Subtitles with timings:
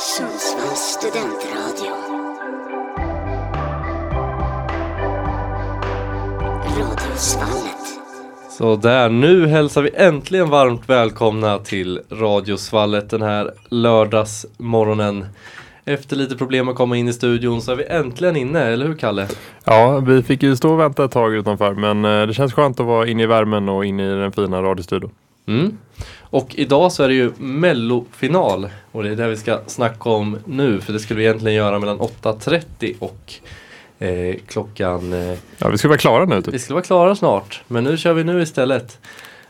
[0.00, 1.92] Sundsvalls studentradio.
[6.78, 8.00] Radiosvallet.
[8.50, 15.26] Så där, nu hälsar vi äntligen varmt välkomna till Radiosvallet den här lördagsmorgonen.
[15.84, 18.94] Efter lite problem att komma in i studion så är vi äntligen inne, eller hur
[18.94, 19.28] Kalle?
[19.64, 22.80] Ja, vi fick ju stå och vänta ett tag utanför men eh, det känns skönt
[22.80, 25.10] att vara inne i värmen och inne i den fina radiostudion.
[25.48, 25.78] Mm.
[26.30, 30.38] Och idag så är det ju mellofinal och det är det vi ska snacka om
[30.44, 33.32] nu för det skulle vi egentligen göra mellan 8.30 och
[33.98, 36.54] eh, klockan eh, Ja, vi ska vara klara nu typ.
[36.54, 38.98] Vi skulle vara klara snart, men nu kör vi nu istället.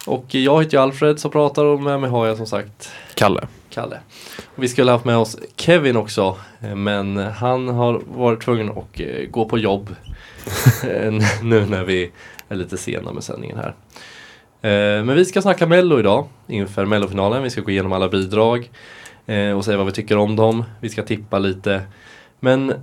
[0.06, 3.46] Och jag heter ju Alfred som pratar och med mig har jag som sagt Kalle.
[3.70, 3.98] Kalle.
[4.56, 9.00] Och vi skulle haft med oss Kevin också, eh, men han har varit tvungen att
[9.00, 9.94] eh, gå på jobb
[10.82, 12.10] eh, nu när vi
[12.48, 13.74] är lite sena med sändningen här.
[14.62, 17.42] Eh, Men vi ska snacka Mello idag inför Mellofinalen.
[17.42, 18.70] Vi ska gå igenom alla bidrag
[19.26, 20.64] eh, och säga vad vi tycker om dem.
[20.80, 21.82] Vi ska tippa lite.
[22.40, 22.74] Men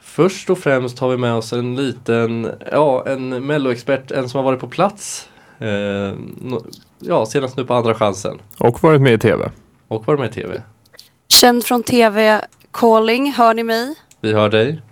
[0.00, 4.44] först och främst har vi med oss en liten, ja en Melloexpert, en som har
[4.44, 5.28] varit på plats.
[5.58, 6.12] Eh,
[7.02, 8.38] Ja, senast nu på Andra chansen.
[8.58, 9.50] Och varit med i tv.
[9.88, 10.62] Och varit med i TV.
[11.28, 12.40] Känd från TV
[12.72, 13.94] Calling, hör ni mig?
[14.20, 14.82] Vi hör dig.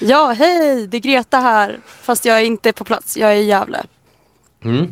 [0.00, 0.86] Ja, hej!
[0.86, 1.78] Det är Greta här.
[1.86, 3.82] Fast jag är inte på plats, jag är i Gävle.
[4.64, 4.90] Mm.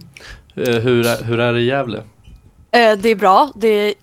[0.54, 1.98] Eh, hur, är, hur är det i Gävle?
[2.70, 3.94] Eh, det är bra, det är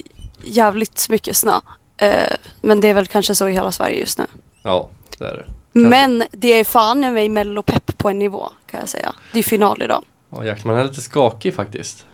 [0.44, 1.60] jävligt mycket snö.
[1.98, 4.26] Eh, men det är väl kanske så i hela Sverige just nu.
[4.64, 5.46] Ja, det är det.
[5.80, 9.14] Men det är fan med mig mellopepp på en nivå kan jag säga.
[9.34, 10.04] Det är final idag.
[10.30, 12.06] Ja, Jackman är lite skakig faktiskt.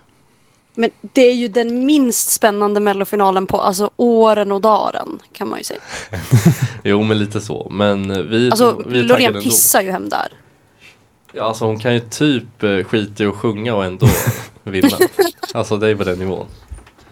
[0.73, 5.57] Men det är ju den minst spännande mellofinalen på alltså åren och dagen kan man
[5.57, 5.79] ju säga.
[6.83, 7.67] Jo, men lite så.
[7.71, 10.27] Men vi, Alltså vi är Loreen pissar ju hem där.
[11.37, 14.07] Ja, alltså hon kan ju typ eh, skita i att sjunga och ändå
[14.63, 14.97] vinna.
[15.53, 16.47] Alltså det är på den nivån.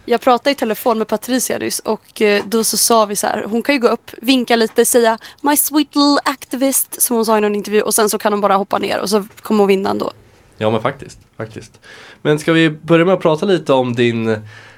[0.06, 3.44] Jag pratade i telefon med Patricia nyss och eh, då så sa vi så här,
[3.44, 7.38] hon kan ju gå upp, vinka lite, säga My sweet little activist som hon sa
[7.38, 9.68] i någon intervju och sen så kan hon bara hoppa ner och så kommer hon
[9.68, 10.12] vinna ändå.
[10.58, 11.20] Ja, men faktiskt.
[11.38, 11.80] faktiskt.
[12.22, 14.38] Men ska vi börja med att prata lite om din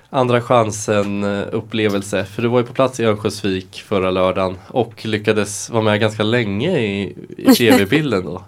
[0.10, 2.26] andra chansen eh, upplevelse?
[2.26, 6.24] För du var ju på plats i Örnsköldsvik förra lördagen och lyckades vara med ganska
[6.24, 8.44] länge i, i tv-bilden då.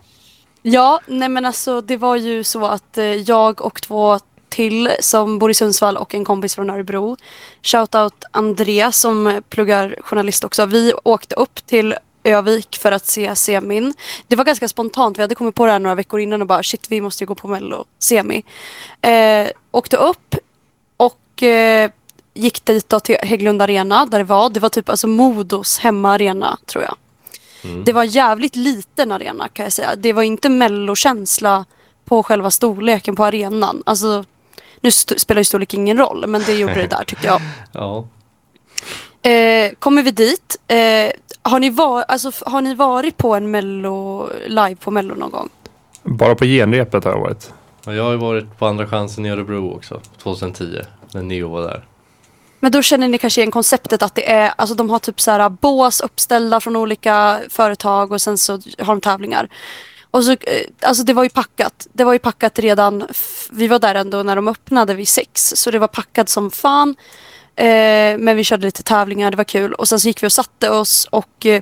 [0.69, 4.19] Ja, nej men alltså det var ju så att eh, jag och två
[4.49, 7.17] till som bor i Sundsvall och en kompis från Örebro.
[7.63, 10.65] Shoutout Andreas som pluggar journalist också.
[10.65, 13.93] Vi åkte upp till Övik för att se semin.
[14.27, 15.17] Det var ganska spontant.
[15.17, 17.27] Vi hade kommit på det här några veckor innan och bara shit vi måste ju
[17.27, 18.43] gå på mello semi.
[19.01, 20.35] Eh, åkte upp
[20.97, 21.91] och eh,
[22.33, 24.49] gick dit då till Hägglund Arena där det var.
[24.49, 26.95] Det var typ alltså Modos hemmaarena tror jag.
[27.85, 29.95] Det var jävligt liten arena kan jag säga.
[29.95, 31.65] Det var inte mellokänsla
[32.05, 33.83] på själva storleken på arenan.
[33.85, 34.23] Alltså,
[34.81, 37.41] nu st- spelar ju storlek ingen roll, men det gjorde det där tyckte jag.
[37.71, 38.07] Ja.
[39.29, 40.57] Eh, kommer vi dit.
[40.67, 41.11] Eh,
[41.41, 45.49] har, ni var, alltså, har ni varit på en mello, live på mello någon gång?
[46.03, 47.53] Bara på genrepet har jag varit.
[47.85, 50.65] Jag har ju varit på andra chansen i Örebro också, 2010,
[51.13, 51.85] när Neo var där.
[52.67, 55.31] Men då känner ni kanske igen konceptet att det är, alltså de har typ så
[55.31, 59.49] här bås uppställda från olika företag och sen så har de tävlingar.
[60.11, 60.37] Och så, eh,
[60.81, 61.87] alltså det var ju packat.
[61.93, 63.07] Det var ju packat redan,
[63.51, 65.53] vi var där ändå när de öppnade vid sex.
[65.55, 66.95] Så det var packat som fan.
[67.55, 69.73] Eh, men vi körde lite tävlingar, det var kul.
[69.73, 71.61] Och sen så gick vi och satte oss och eh,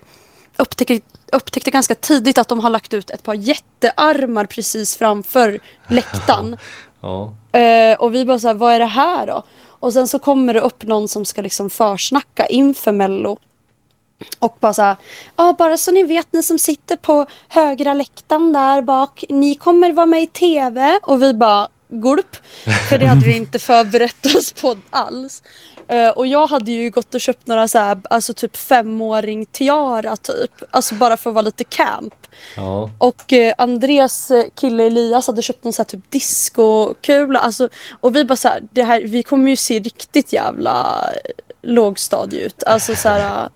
[0.58, 1.00] upptäckte,
[1.32, 6.58] upptäckte ganska tidigt att de har lagt ut ett par jättearmar precis framför läktaren.
[7.02, 7.34] Ja.
[7.60, 9.44] Eh, och vi bara så här, vad är det här då?
[9.80, 13.38] Och sen så kommer det upp någon som ska liksom försnacka inför mello.
[14.40, 14.96] Och bara så här,
[15.36, 19.92] ah, bara så ni vet ni som sitter på högra läktaren där bak, ni kommer
[19.92, 21.00] vara med i tv.
[21.04, 22.36] Och vi bara, gulp.
[22.90, 25.44] För det hade vi inte förberett oss på alls.
[25.88, 30.16] Eh, och jag hade ju gått och köpt några så här, alltså typ femåring tiara
[30.18, 30.52] typ.
[30.72, 32.28] Alltså bara för att vara lite camp.
[32.56, 32.90] Ja.
[32.98, 37.40] Och eh, Andreas eh, kille Elias hade köpt någon så här typ discokula.
[37.40, 37.70] Alltså,
[38.02, 41.04] och vi bara så här, det här, vi kommer ju se riktigt jävla
[41.62, 42.64] lågstadie ut.
[42.64, 43.50] Alltså så här.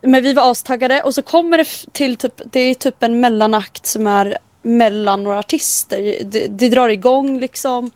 [0.00, 3.86] men vi var astaggade och så kommer det till typ, det är typ en mellanakt
[3.86, 6.24] som är mellan några artister.
[6.24, 7.90] Det, det drar igång liksom.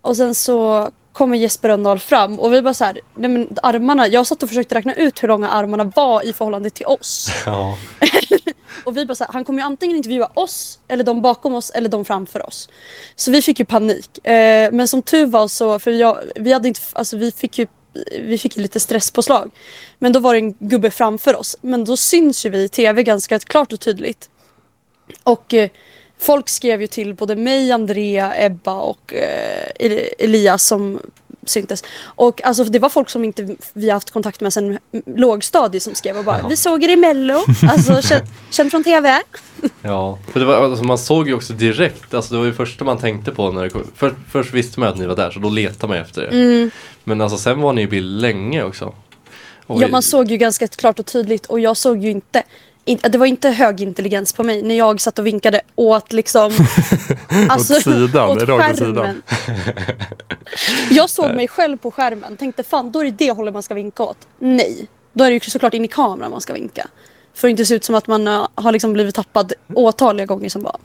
[0.00, 4.08] Och sen så kommer Jesper Rönndahl fram och vi bara så här, nej men armarna,
[4.08, 7.30] jag satt och försökte räkna ut hur långa armarna var i förhållande till oss.
[7.46, 7.78] Ja.
[8.84, 11.70] Och vi bara så här, han kommer ju antingen intervjua oss, eller de bakom oss,
[11.70, 12.68] eller de framför oss.
[13.16, 14.26] Så vi fick ju panik.
[14.26, 17.66] Eh, men som tur var så, för jag, vi hade inte, alltså vi fick ju
[18.20, 19.50] vi fick lite stresspåslag.
[19.98, 21.56] Men då var det en gubbe framför oss.
[21.60, 24.30] Men då syns ju vi i tv ganska klart och tydligt.
[25.22, 25.70] Och eh,
[26.20, 31.00] folk skrev ju till både mig, Andrea, Ebba och eh, Eli- Elias som
[31.46, 31.84] syntes.
[32.04, 36.18] Och alltså, det var folk som inte vi haft kontakt med sedan lågstadiet som skrev
[36.18, 39.20] och bara Vi såg er i mello, alltså känd, känd från TV.
[39.82, 42.84] Ja, för det var, alltså, man såg ju också direkt, alltså det var ju första
[42.84, 43.90] man tänkte på när det kom.
[43.96, 46.28] För, först visste man att ni var där så då letade man efter er.
[46.28, 46.70] Mm.
[47.04, 48.94] Men alltså sen var ni i bild länge också.
[49.66, 52.42] Och Ja, man såg ju ganska klart och tydligt och jag såg ju inte
[52.88, 56.52] in, det var inte hög intelligens på mig när jag satt och vinkade åt liksom
[57.48, 58.60] alltså, Åt sidan, åt åt sidan.
[58.60, 59.22] skärmen.
[60.90, 63.74] Jag såg mig själv på skärmen tänkte fan då är det det hållet man ska
[63.74, 64.16] vinka åt.
[64.38, 66.86] Nej, då är det ju såklart in i kameran man ska vinka.
[67.34, 70.48] För att inte se ut som att man uh, har liksom blivit tappad åtaliga gånger
[70.48, 70.76] som bara.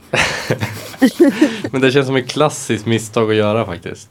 [1.70, 4.08] Men det känns som ett klassiskt misstag att göra faktiskt.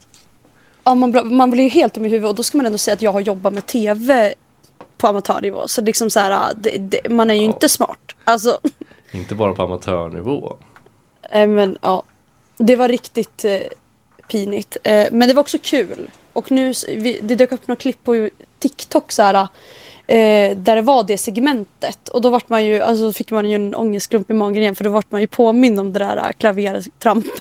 [0.84, 2.94] Ja, man, man blir ju helt om i huvudet och då ska man ändå säga
[2.94, 4.34] att jag har jobbat med TV
[5.04, 5.68] på amatörnivå.
[5.68, 7.46] Så liksom så här, det, det, man är ju Ja.
[7.46, 7.98] inte smart.
[8.24, 8.58] Alltså,
[9.12, 10.56] Inte bara på amatörnivå.
[11.30, 12.02] Eh, men ja,
[12.58, 13.60] det var riktigt eh,
[14.28, 14.76] pinigt.
[14.82, 16.10] Eh, men det var också kul.
[16.32, 19.34] Och nu, vi, det dök upp några klipp på TikTok så här,
[20.06, 22.08] eh, där det var det segmentet.
[22.08, 24.84] Och då vart man ju, alltså fick man ju en ångestklump i magen igen för
[24.84, 27.32] då vart man ju påmind om det där eh, klavertrampet.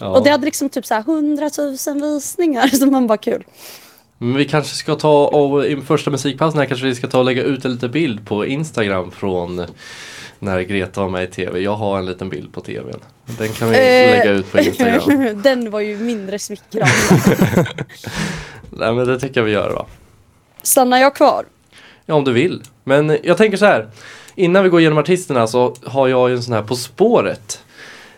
[0.00, 0.08] Ja.
[0.16, 1.50] Och det hade liksom typ så här 100
[1.86, 2.66] 000 visningar.
[2.76, 3.44] Så man bara kul.
[4.18, 7.24] Men vi kanske ska ta och i första musikpausen här kanske vi ska ta och
[7.24, 9.66] lägga ut en liten bild på Instagram från
[10.38, 11.60] när Greta var med i TV.
[11.60, 13.00] Jag har en liten bild på TVn.
[13.38, 14.10] Den kan vi Eh.
[14.18, 15.42] lägga ut på Instagram.
[15.42, 16.92] Den var ju mindre smickrande.
[18.70, 19.86] Nej men det tycker jag vi gör va.
[20.62, 21.44] Stannar jag kvar?
[22.06, 22.62] Ja om du vill.
[22.84, 23.88] Men jag tänker så här.
[24.34, 27.62] Innan vi går igenom artisterna så har jag ju en sån här På spåret.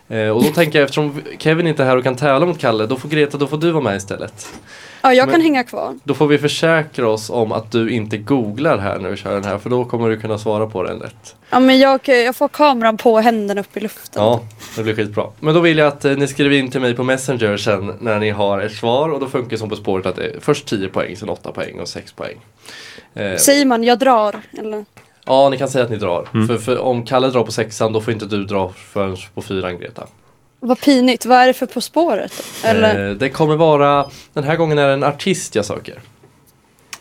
[0.09, 2.87] Eh, och då tänker jag eftersom Kevin inte är här och kan tävla mot Kalle,
[2.87, 4.49] då får Greta, då får du vara med istället.
[5.03, 5.99] Ja, jag Men- kan hänga kvar.
[6.05, 9.45] Då får vi försäkra oss om att du inte googlar här när vi kör den
[9.45, 11.37] här, för då kommer du kunna svara på den lätt.
[11.51, 14.23] Ja, men jag, jag får kameran på händerna upp i luften.
[14.23, 14.41] Ja,
[14.77, 15.27] det blir skitbra.
[15.41, 18.19] Men då vill jag att eh, ni skriver in till mig på Messenger sen när
[18.19, 20.67] ni har ett svar och då funkar det som På spåret att det är först
[20.67, 22.37] 10 poäng, sen 8 poäng och 6 poäng.
[23.15, 24.41] Eh, Säger man jag drar?
[24.59, 24.85] Eller?
[25.25, 26.47] ja, ni kan säga att ni drar.
[26.47, 29.79] För, för om Kalle drar på sexan då får inte du dra förrän på fyran
[29.79, 30.07] Greta.
[30.61, 31.27] Vad pinigt.
[31.27, 32.45] Vad är det för På spåret?
[32.65, 33.09] Eller?
[33.09, 36.01] Eh, det kommer vara, den här gången är det en artist jag söker.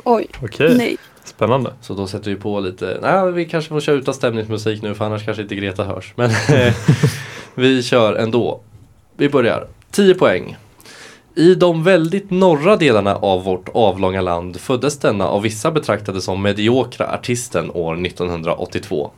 [0.03, 0.97] Oj, Okej, nej.
[1.23, 1.73] spännande.
[1.81, 5.06] Så då sätter vi på lite, nej vi kanske får köra utan stämningsmusik nu för
[5.06, 6.13] annars kanske inte Greta hörs.
[6.15, 6.31] Men
[7.56, 8.59] vi kör ändå.
[9.17, 9.67] Vi börjar.
[9.91, 10.57] 10 poäng.
[11.35, 16.41] I de väldigt norra delarna av vårt avlånga land föddes denna av vissa betraktade som
[16.41, 19.11] mediokra artisten år 1982.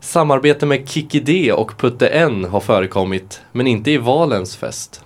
[0.00, 5.04] Samarbete med Kikki D och Putte N har förekommit, men inte i Valens fest.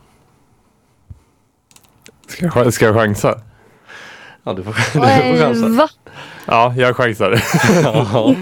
[2.29, 3.41] Ska jag, ska jag chansa?
[4.43, 5.69] Ja, du får, du får chansa.
[5.69, 5.89] Va?
[6.47, 7.43] Ja, jag chansar.
[7.83, 8.35] Ja.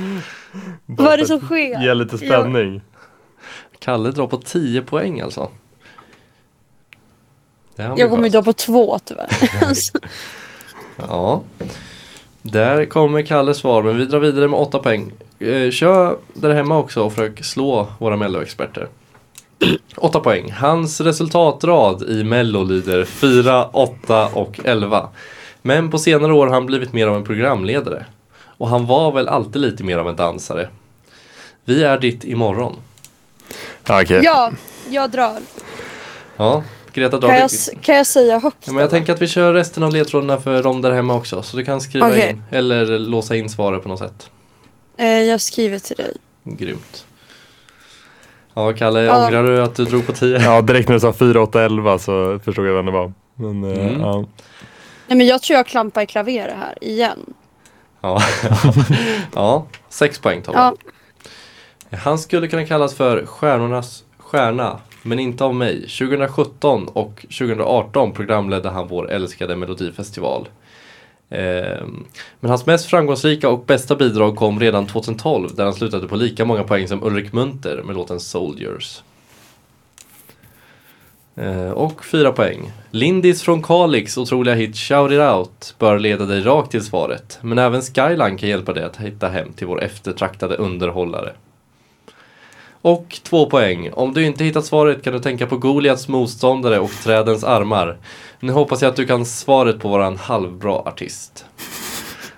[0.87, 1.82] Vad är det som sker?
[1.82, 2.81] Ge lite spänning.
[3.79, 5.50] Kalle drar på 10 poäng alltså.
[7.76, 9.29] Jag kommer dra på två tyvärr.
[10.97, 11.43] Ja.
[12.42, 15.12] Där kommer Kalles svar, men vi drar vidare med 8 poäng.
[15.38, 18.88] Eh, kör där hemma också och försök slå våra melloexperter.
[19.96, 20.52] 8 poäng.
[20.52, 25.08] Hans resultatrad i mello lyder 4, 8 och 11.
[25.62, 28.06] Men på senare år har han blivit mer av en programledare.
[28.42, 30.69] Och han var väl alltid lite mer av en dansare.
[31.64, 32.76] Vi är ditt imorgon.
[33.87, 34.20] Ja, okej.
[34.25, 34.52] ja,
[34.88, 35.38] jag drar.
[36.37, 36.62] Ja,
[37.00, 37.50] Greta drar Kan jag,
[37.82, 38.56] kan jag säga högt?
[38.64, 41.43] Ja, men jag tänker att vi kör resten av ledtrådarna för dem där hemma också.
[41.43, 42.31] Så du kan skriva Okej.
[42.31, 44.30] in eller låsa in svaret på något sätt.
[44.97, 46.16] Eh, jag skriver till dig.
[46.45, 47.07] Grymt.
[48.54, 49.26] Ja, Kalle, Ja.
[49.26, 50.38] ångrar du att du drog på 10?
[50.38, 53.12] Ja, direkt när du sa 4, 8, 11 så förstod jag vem det var.
[53.35, 54.00] Men, eh, Mm.
[54.00, 54.25] ja.
[55.07, 57.35] Nej, men jag tror jag klampar i klaveret här igen.
[58.00, 58.21] Ja.
[59.35, 60.59] ja, sex poäng tar vi.
[60.59, 65.80] Ja, Han skulle kunna kallas för Stjärnornas stjärna, men inte av mig.
[65.80, 70.49] 2017 och 2018 programledde han vår älskade Melodifestival.
[71.30, 72.04] Ehm,
[72.40, 76.45] men hans mest framgångsrika och bästa bidrag kom redan 2012 där han slutade på lika
[76.45, 79.02] många poäng som Ulrik Munter med låten Soldiers.
[81.37, 82.73] Ehm, och fyra poäng.
[82.90, 87.38] Lindis från Kalix otroliga hit Shout It Out bör leda dig rakt till svaret.
[87.42, 91.33] Men även Skyline kan hjälpa dig att hitta hem till vår eftertraktade underhållare.
[92.82, 93.90] Och två poäng.
[93.92, 97.96] Om du inte hittat svaret kan du tänka på Goliats motståndare och trädens armar.
[98.40, 101.44] Nu hoppas jag att du kan svaret på våran halvbra artist.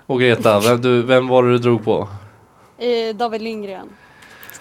[0.05, 2.07] Och Greta, vem, du, vem var det du drog på?
[2.77, 3.89] eh, David Lindgren.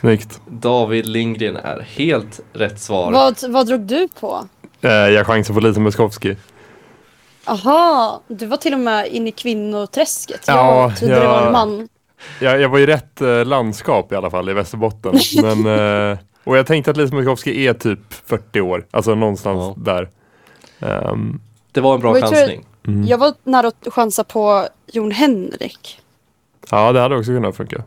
[0.00, 0.40] Snyggt.
[0.46, 3.12] David Lindgren är helt rätt svar.
[3.12, 4.48] Vad, vad drog du på?
[4.80, 6.36] Eh, jag chansar på Lisa Muskovsky.
[7.44, 10.44] Aha, du var till och med inne i kvinnoträsket.
[10.46, 11.88] Ja, jag trodde det var en man.
[12.40, 15.14] Jag, jag var i rätt eh, landskap i alla fall, i Västerbotten.
[15.42, 15.66] Men,
[16.12, 19.92] eh, och jag tänkte att Lisa Muskovsky är typ 40 år, alltså någonstans Ja.
[19.92, 20.08] där.
[20.80, 21.40] Ehm,
[21.72, 22.64] det var en bra jag tror- chansning.
[22.86, 23.04] Mm.
[23.06, 26.00] Jag var nära att chansa på Jon Henrik.
[26.70, 27.82] Ja, det hade också kunnat funka.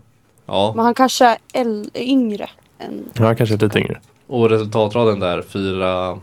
[0.45, 2.49] Ja, Men han kanske är äl- yngre
[2.79, 3.03] än...
[3.13, 3.99] Ja, han kanske är lite yngre.
[4.27, 6.17] och resultatraden där, fyra...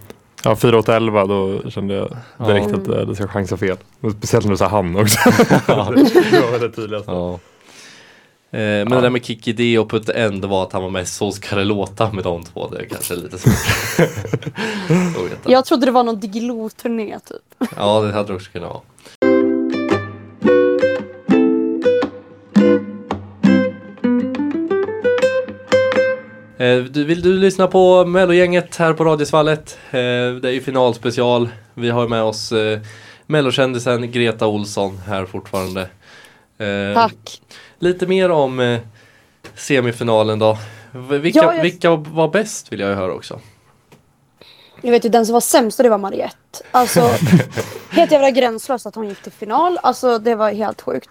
[0.45, 2.17] Ja, 4 åt 11 då kände jag
[2.47, 2.77] direkt Ja.
[2.77, 3.77] att eh, det ska chansa fel.
[4.17, 5.19] Speciellt när du sa han också.
[5.69, 5.91] Ja.
[6.31, 7.11] det var det tydligaste.
[7.11, 7.39] Ja.
[8.55, 11.09] Eh, men det där med Kikki D och Put End var att han var med
[11.09, 12.69] Så ska det låta med de två.
[12.69, 13.55] Det är kanske lite svårt.
[15.47, 17.69] Jag trodde det var någon Diggiloo-turné typ.
[17.77, 18.83] Ja, det hade det också kunnat vara.
[26.59, 29.79] Eh, du- Vill du lyssna på Mellogänget här på Radiosvallet?
[29.91, 29.99] Eh,
[30.41, 31.49] Det är ju finalspecial.
[31.75, 32.53] Vi har med oss
[33.27, 35.89] Mellokändisen Greta Olsson här fortfarande.
[36.95, 37.41] Tack.
[37.83, 38.81] Lite mer om eh,
[39.55, 40.59] semifinalen då.
[40.93, 43.41] Vilka, Ja, jag- vilka var bäst vill jag ju höra också.
[44.83, 46.37] Jag vet ju den som var sämst och det var Mariette.
[46.71, 47.01] Alltså
[47.91, 49.79] helt jävla gränslöst att hon gick till final.
[49.83, 51.09] Alltså det var helt sjukt.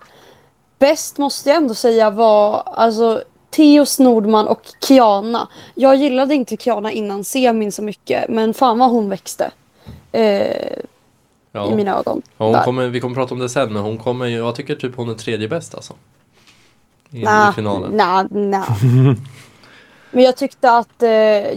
[0.80, 5.48] Bäst måste jag ändå säga var alltså Theos Nordman och Kiana.
[5.76, 9.52] Jag gillade inte Kiana innan semin så mycket men fan vad hon växte.
[10.12, 10.78] Eh,
[11.54, 11.72] Ja.
[11.72, 12.22] I mina ögon.
[12.38, 14.76] Ja, hon kommer, vi kommer prata om det sen men hon kommer ju, jag tycker
[14.76, 15.94] typ hon är tredje bäst alltså.
[17.12, 17.92] I, Nah, i finalen.
[17.92, 18.78] nah, nah.
[20.12, 21.10] Men jag tyckte att eh,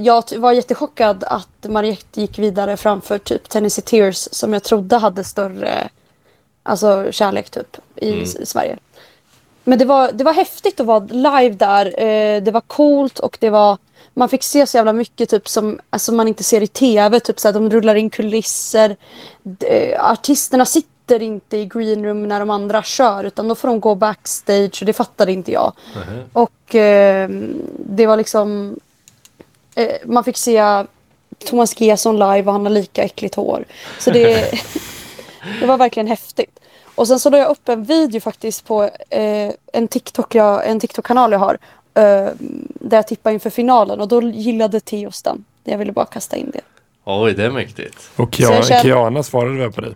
[0.05, 5.25] jag var jättechockad att Mariette gick vidare framför typ Tennessee Tears som jag trodde hade
[5.25, 5.89] större
[6.63, 8.27] alltså, kärlek typ i Mm.
[8.47, 8.79] Sverige.
[9.65, 11.87] Men det var, det var häftigt att vara live där.
[12.03, 13.79] Eh, det var coolt och det var
[14.15, 17.21] man fick se så jävla mycket typ som alltså, man inte ser i tv.
[17.21, 18.97] Typ så de rullar in kulisser.
[19.43, 20.89] D- eh, artisterna sitter
[21.23, 24.87] inte i green room när de andra kör utan då får de gå backstage och
[24.87, 25.73] det fattade inte jag.
[25.95, 26.25] Nähä.
[26.33, 27.29] Och eh,
[27.79, 28.77] det var liksom...
[29.75, 30.85] Eh, man fick se
[31.47, 33.65] Thomas Gesson live och han har lika äckligt hår.
[33.99, 34.51] Så det,
[35.61, 36.61] det var verkligen häftigt.
[36.95, 40.81] Och sen så la jag upp en video faktiskt på eh, en TikTok jag, en
[40.81, 41.59] TikTok-kanal jag har.
[41.95, 42.29] Eh,
[42.69, 45.45] där jag tippade inför finalen och då gillade Theos den.
[45.65, 46.61] Jag ville bara kasta in det.
[47.05, 48.11] Oj, det är mäktigt.
[48.17, 49.95] Och Kiana, känner- Kiana svarade väl på dig?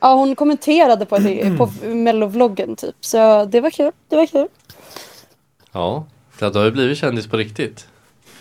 [0.00, 2.94] Ja, hon kommenterade på, det, på mellovloggen typ.
[3.00, 3.92] Så det var kul.
[4.08, 4.48] Det var kul.
[5.72, 6.04] Ja,
[6.38, 7.86] så att du har ju blivit kändis på riktigt.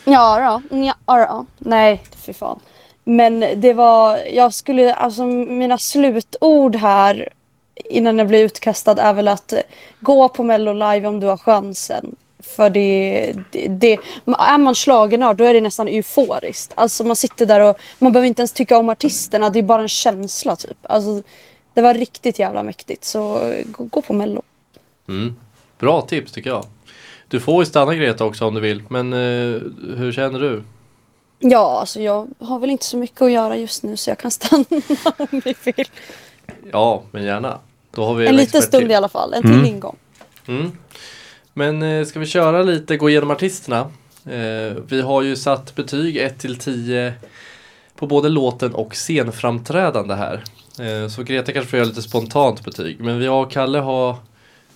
[0.03, 0.77] Ja, då.
[0.77, 1.45] ja, ja.
[1.57, 2.59] Nej, fy fan.
[3.03, 7.29] Men det var, jag skulle, alltså mina slutord här
[7.75, 9.53] innan jag blir utkastad är väl att
[9.99, 12.15] gå på Mello live om du har chansen.
[12.55, 13.93] För det, det, det
[14.27, 16.71] är man schlagernörd då är det nästan euforiskt.
[16.75, 19.81] Alltså man sitter där och man behöver inte ens tycka om artisterna, det är bara
[19.81, 20.77] en känsla typ.
[20.81, 21.21] Alltså
[21.73, 24.41] det var riktigt jävla mäktigt så gå, gå på Mello.
[25.07, 25.35] Mm.
[25.79, 26.65] Bra tips tycker jag.
[27.27, 29.61] Du får ju stanna Greta också om du vill, men eh,
[29.97, 30.63] hur känner du?
[31.39, 34.31] Ja, alltså jag har väl inte så mycket att göra just nu så jag kan
[34.31, 34.65] stanna
[35.17, 35.87] om vi vill.
[36.71, 37.59] Ja, men gärna.
[37.91, 38.91] Då har vi En liten expert stund till.
[38.91, 39.65] i alla fall, en till Mm.
[39.65, 39.95] ingång.
[40.47, 40.71] Mm.
[41.57, 43.79] Men eh, ska vi köra lite, gå igenom artisterna?
[44.25, 47.13] Eh, vi har ju satt betyg 1 till 10
[47.95, 50.43] på både låten och scenframträdande här.
[50.79, 52.99] Eh, så Greta kanske får göra lite spontant betyg.
[52.99, 54.15] Men vi och Kalle har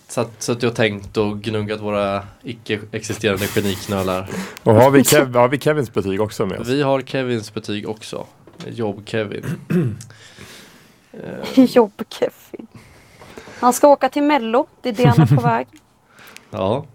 [0.08, 4.30] satt, suttit och tänkt och gnuggat våra icke-existerande geniknölar.
[4.64, 6.68] Och har vi, Kev, har vi Kevins betyg också med oss?
[6.68, 8.26] Vi har Kevins betyg också.
[8.68, 9.46] Jobb-Kevin.
[11.56, 12.68] Jobb Kevin.
[13.60, 15.68] Han ska åka till Mello, det är det han är på väg.
[16.52, 16.86] Ja.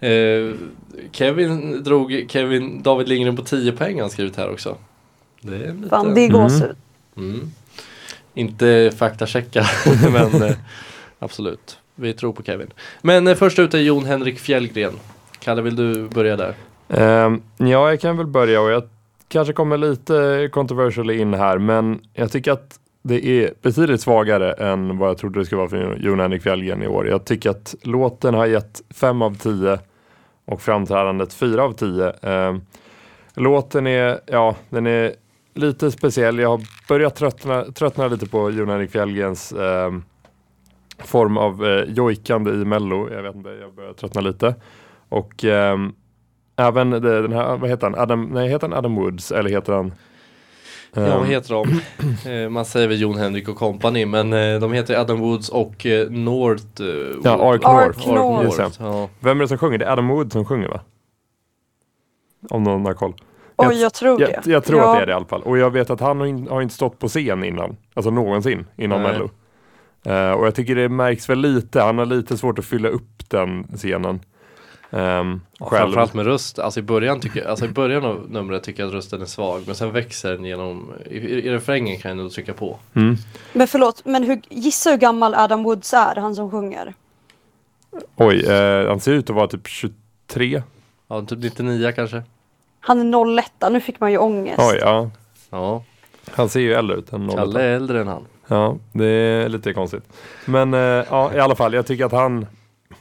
[0.00, 0.54] Eh,
[1.12, 4.76] Kevin drog Kevin David Lindgren på 10 poäng han skrivit här också.
[5.40, 5.88] Det är en liten...
[5.88, 6.76] Fan, det är gåshud.
[7.16, 7.50] Mm.
[8.34, 9.66] Inte faktachecka,
[10.12, 10.56] men eh,
[11.18, 11.78] absolut.
[11.94, 12.70] Vi tror på Kevin.
[13.02, 14.92] Men eh, först ut är Jon Henrik Fjällgren.
[15.40, 16.54] Kalle, vill du börja där?
[16.88, 18.82] Ehm, ja, jag kan väl börja och jag
[19.28, 22.78] kanske kommer lite controversial in här, men jag tycker att
[23.08, 26.82] det är betydligt svagare än vad jag trodde det skulle vara för Jon Henrik Fjällgren
[26.82, 27.08] i år.
[27.08, 29.78] Jag tycker att låten har gett 5 av 10
[30.44, 32.12] och framträdandet 4 av 10.
[32.22, 32.56] Eh,
[33.34, 35.12] låten är, ja, den är
[35.54, 36.38] lite speciell.
[36.38, 39.92] Jag har börjat tröttna, tröttna lite på Jon Henrik Fjällgrens eh,
[40.98, 43.10] form av eh, jojkande i Mello.
[43.12, 44.54] Jag vet inte, jag börjar tröttna lite.
[45.08, 45.76] Och eh,
[46.56, 47.98] även det, den här, vad heter han?
[47.98, 49.92] Adam, nej, heter han Adam Woods eller heter han?
[50.92, 51.80] Ja, ehm, vad heter de?
[52.30, 55.86] Eh, man säger väl Jon Henrik och Company, men eh, de heter Adam Woods och
[55.86, 56.82] eh, North.
[57.24, 57.52] Ja.
[57.52, 58.08] Ark Ark North.
[58.08, 58.44] North.
[58.44, 58.84] Just det.
[58.84, 59.08] Ja.
[59.20, 59.78] Vem är det som sjunger?
[59.78, 60.80] Det är Adam Woods som sjunger va?
[62.50, 63.14] Om någon har koll.
[63.56, 64.50] Oj, jag tror Jag, det.
[64.50, 64.90] jag tror ja.
[64.90, 65.42] att det är det i alla fall.
[65.42, 67.76] Och jag vet att han har, in, har inte stått på scen innan.
[67.94, 69.12] Alltså någonsin innan Nej.
[69.12, 69.30] Mello.
[70.04, 71.80] Eh, och jag tycker det märks väl lite.
[71.80, 74.20] Han har lite svårt att fylla upp den scenen.
[74.90, 75.80] Um, Ja, själv.
[75.80, 78.94] Framförallt med röst, alltså i början, tycker, alltså i början av numret tycker jag att
[78.94, 82.54] rösten är svag men sen växer den genom, i, i, refrängen kan jag nog trycka
[82.54, 82.78] på.
[82.94, 83.16] Mm.
[83.52, 86.94] Men förlåt, men hur, gissa hur gammal Adam Woods är, han som sjunger?
[88.16, 90.62] Oj, eh, han ser ut att vara typ 23.
[91.08, 92.22] Ja, typ 99 kanske.
[92.80, 94.58] Han är 01, nu fick man ju ångest.
[94.58, 95.10] Oj, ja.
[95.50, 95.82] Ja,
[96.30, 97.36] Han ser ju äldre ut än 08.
[97.36, 98.26] Kalle är äldre än han.
[98.46, 100.04] Ja, det är lite konstigt.
[100.44, 102.46] Men eh, ja, i alla fall, jag tycker att han...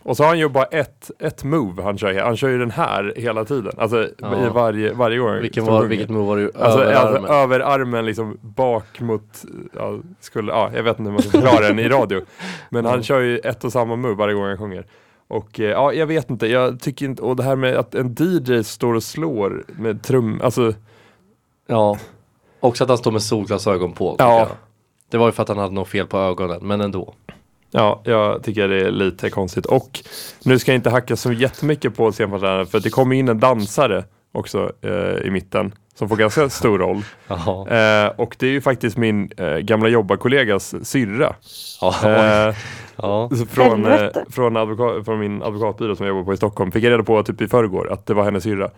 [0.03, 2.19] Och så har han ju bara ett, ett move han kör.
[2.19, 3.71] Han kör ju den här hela tiden.
[3.77, 4.45] Alltså Ja.
[4.45, 5.39] i varje, varje gång.
[5.41, 6.51] Vilken var, vilket move var det?
[6.63, 7.31] Alltså, Över alltså armen?
[7.31, 9.43] över armen liksom bak mot,
[9.75, 12.21] ja, skulle, ja, jag vet inte hur man ska förklara den i radio.
[12.69, 14.85] Men han kör ju ett och samma move varje gång han sjunger.
[15.27, 18.15] Och eh, ja, jag vet inte, jag tycker inte, och det här med att en
[18.19, 20.73] DJ står och slår med trum, alltså
[21.67, 21.97] Ja.
[22.59, 24.15] Också att han står med solglasögon på.
[24.19, 24.47] Ja.
[25.09, 27.13] Det var ju för att han hade något fel på ögonen, men ändå.
[27.71, 29.65] Ja, jag tycker det är lite konstigt.
[29.65, 29.99] Och
[30.43, 34.03] nu ska jag inte hacka så jättemycket på scenframträdandet för det kommer in en dansare
[34.31, 37.03] också eh, i mitten som får ganska stor roll.
[37.67, 41.35] Eh, och det är ju faktiskt min eh, gamla jobbarkollegas syrra.
[42.03, 42.55] Eh,
[42.95, 43.29] ja.
[43.49, 46.71] från, eh, från, advokat, från min advokatbyrå som jag jobbar på i Stockholm.
[46.71, 48.71] Fick jag reda på typ i förrgår att det var hennes syrra.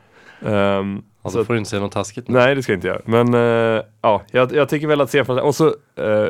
[0.45, 2.27] Ehm, ja så får du inte säga något taskigt.
[2.27, 2.39] nu.
[2.39, 3.01] Nej, det ska jag inte göra.
[3.05, 5.67] Men eh, ja, jag, jag tycker väl att scenframträdandet, och så
[6.03, 6.29] eh,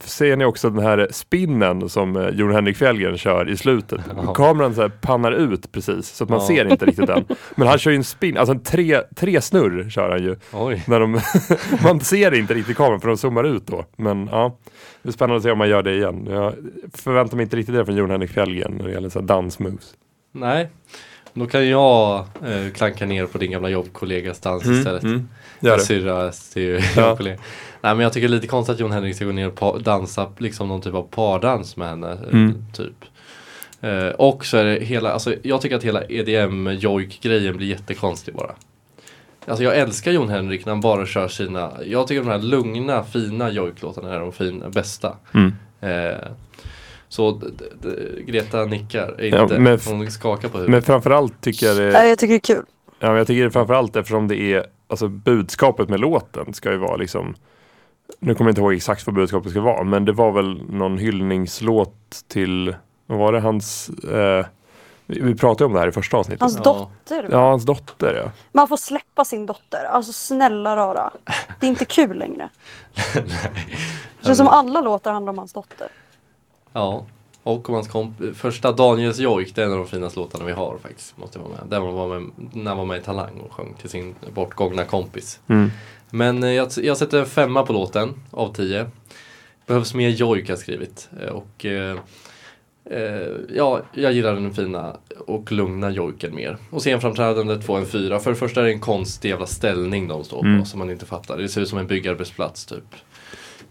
[0.00, 4.00] ser ni också den här spinnen som eh, Jon Henrik Fjällgren kör i slutet.
[4.26, 4.34] Ja.
[4.34, 6.46] Kameran så pannar ut precis så att man Ja.
[6.46, 7.24] ser inte riktigt den.
[7.54, 10.36] Men han kör ju en spin, alltså en tre, tre snurr kör han ju.
[10.52, 10.82] Oj.
[10.86, 11.20] När de
[11.82, 13.84] man ser inte riktigt kameran för de zoomar ut då.
[13.96, 14.56] Men ja,
[15.02, 16.26] det är spännande att se om man gör det igen.
[16.30, 16.54] Jag
[16.94, 19.94] förväntar mig inte riktigt det från Jon Henrik Fjällgren när det gäller så dansmoves.
[20.32, 20.68] Nej.
[21.34, 25.02] Då kan jag eh, klanka ner på din gamla jobbkollegas dans istället.
[25.02, 25.28] mm.
[25.60, 25.84] Gör Min det.
[25.84, 26.22] syrra
[26.54, 27.16] är ju Ja.
[27.80, 29.82] Nej men jag tycker det är lite konstigt att Jon Henrik ska gå ner och
[29.82, 32.12] dansa liksom någon typ av pardans med henne.
[32.12, 32.64] eh, Mm.
[32.76, 33.04] Typ.
[33.80, 37.66] Eh, och så är det hela, alltså jag tycker att hela EDM jojk grejen blir
[37.68, 38.54] jättekonstig bara.
[39.46, 43.04] Alltså jag älskar Jon Henrik när han bara kör sina, jag tycker de här lugna
[43.04, 45.16] fina jojklåtarna är de fina, bästa.
[45.34, 45.52] Mm.
[45.80, 46.16] Eh,
[47.08, 47.40] så
[48.26, 50.70] Greta nickar, Ja, inte, men f- hon skakar på huvudet.
[50.70, 52.64] Men framförallt tycker jag det Nej, jag tycker det är kul.
[52.98, 56.78] Ja, men jag tycker det framförallt eftersom det är, alltså budskapet med låten ska ju
[56.78, 57.34] vara liksom,
[58.18, 60.98] nu kommer jag inte ihåg exakt vad budskapet ska vara, men det var väl någon
[60.98, 64.46] hyllningslåt till, vad var det, hans, eh,
[65.06, 66.40] vi, pratade om det här i första avsnittet.
[66.40, 67.28] Hans dotter.
[67.30, 68.30] Ja, hans dotter ja.
[68.52, 69.84] Man får släppa sin dotter.
[69.84, 71.10] Alltså snälla rara.
[71.60, 72.48] Det är inte kul längre.
[74.20, 75.88] Det känns som alla låtar handlar om hans dotter.
[76.72, 77.04] Ja,
[77.42, 80.52] och om hans komp- första Daniels jojk, det är en av de finaste låtarna vi
[80.52, 81.16] har faktiskt.
[81.16, 81.70] Måste jag vara med.
[81.70, 84.84] Där man var med, när han var med i Talang och sjöng till sin bortgångna
[84.84, 85.40] kompis.
[85.46, 85.70] Mm.
[86.10, 88.86] Men eh, jag, jag sätter en femma på låten av tio.
[89.66, 91.08] Behövs mer jojk har jag skrivit.
[91.22, 91.96] Eh, Och eh,
[92.90, 96.56] eh, ja, jag gillar den fina och lugna jojken mer.
[96.70, 98.20] Och scenframträdandet får en fyra.
[98.20, 100.64] För det första är det en konstig jävla ställning de står på Mm.
[100.66, 101.36] som man inte fattar.
[101.38, 102.84] Det ser ut som en byggarbetsplats typ.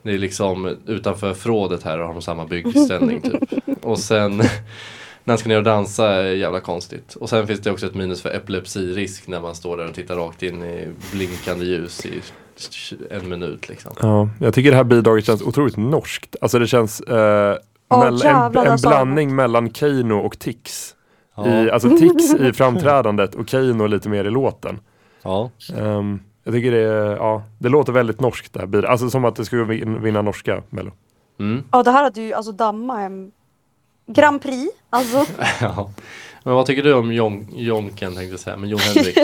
[0.01, 3.41] Det är liksom utanför förrådet här och har de samma byggställning typ.
[3.85, 4.41] Och sen
[5.25, 7.15] när han ska ner och dansa är jävla konstigt.
[7.15, 10.15] Och sen finns det också ett minus för epilepsirisk när man står där och tittar
[10.15, 12.21] rakt in i blinkande ljus i
[13.11, 13.91] en minut liksom.
[14.01, 14.29] ja.
[14.39, 16.35] Jag tycker det här bidraget känns otroligt norskt.
[16.41, 17.15] Alltså det känns eh,
[17.89, 20.95] mell- en, jävlar, en han blandning mellan Keino och Tix.
[21.35, 24.79] Ja, I, alltså Tix i framträdandet och Keino lite mer i låten.
[25.23, 25.51] ja.
[25.77, 26.81] Ehm, jag tycker det,
[27.19, 28.89] ja, det låter väldigt norskt det här bidraget.
[28.91, 30.91] Alltså som att det skulle vin- vinna norska Mello.
[31.39, 31.63] Mm.
[31.71, 33.31] Ja, det här hade ju alltså damma en
[34.05, 34.71] Grand Prix.
[34.89, 35.25] Alltså
[35.61, 35.89] ja.
[36.43, 39.17] Men vad tycker du om Jon, Jonken tänkte jag säga, men Jon Henrik?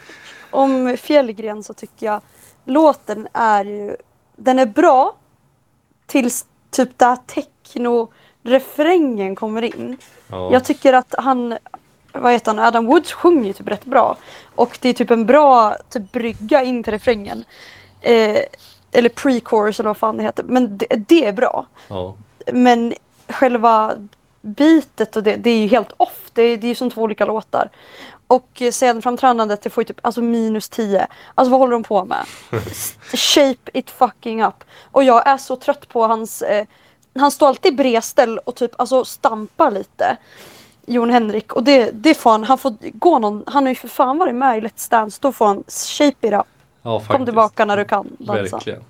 [0.50, 2.20] om Fjällgren så tycker jag
[2.64, 3.96] låten är ju,
[4.36, 5.14] den är bra
[6.06, 9.96] tills typ där techno-refrängen kommer in.
[10.28, 10.52] Ja.
[10.52, 11.58] Jag tycker att han,
[12.12, 14.16] vad heter han, Adam Woods sjunger typ rätt bra.
[14.54, 17.44] Och det är typ en bra typ brygga in till refrängen.
[18.00, 18.38] Eh,
[18.92, 20.42] eller pre-chorus eller vad fan det heter.
[20.42, 21.66] Men det, det är bra.
[21.88, 22.14] ja.
[22.52, 22.94] Men
[23.28, 23.92] själva
[24.46, 26.30] bitet och det, det är ju helt off.
[26.32, 27.70] Det, är- det är ju som två olika låtar.
[28.26, 31.06] Och eh, sen framträdandet, det får ju typ alltså minus 10.
[31.34, 32.24] Alltså vad håller de på med?
[33.14, 34.64] Shape it fucking up.
[34.92, 36.42] Och jag är så trött på hans...
[36.42, 36.66] Eh,
[37.18, 40.16] han står alltid bredställ och typ alltså stampar lite.
[40.86, 41.52] Jon Henrik.
[41.52, 44.34] Och det, det får han, han får gå någon, han har ju för fan varit
[44.34, 45.18] med i Let's Dance.
[45.22, 46.46] Då får han shape it up.
[46.82, 48.56] ja Kom tillbaka när du kan dansa.
[48.56, 48.80] Verkligen.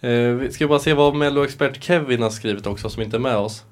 [0.00, 3.36] Eh, vi ska bara se vad Mello-expert Kevin har skrivit också som inte är med
[3.36, 3.62] oss.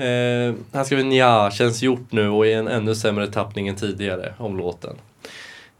[0.00, 4.34] Eh, han skriver nja, känns gjort nu och i en ännu sämre tappning än tidigare
[4.38, 4.96] om låten.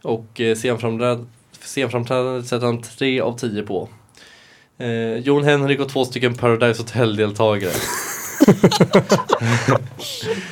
[0.02, 1.26] Och eh, scenframträd-
[1.61, 3.88] scenframträdandet sätter han 3 av 10 på.
[4.78, 7.72] Eh, Jon Henrik och två stycken Paradise Hotel-deltagare.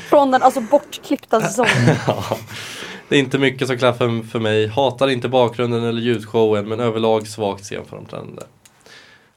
[0.09, 1.97] Från den alltså bortklippta säsongen.
[3.09, 4.67] Det är inte mycket som klaffar för mig.
[4.67, 8.43] Hatar inte bakgrunden eller ljudshowen men överlag svagt scenframträdande.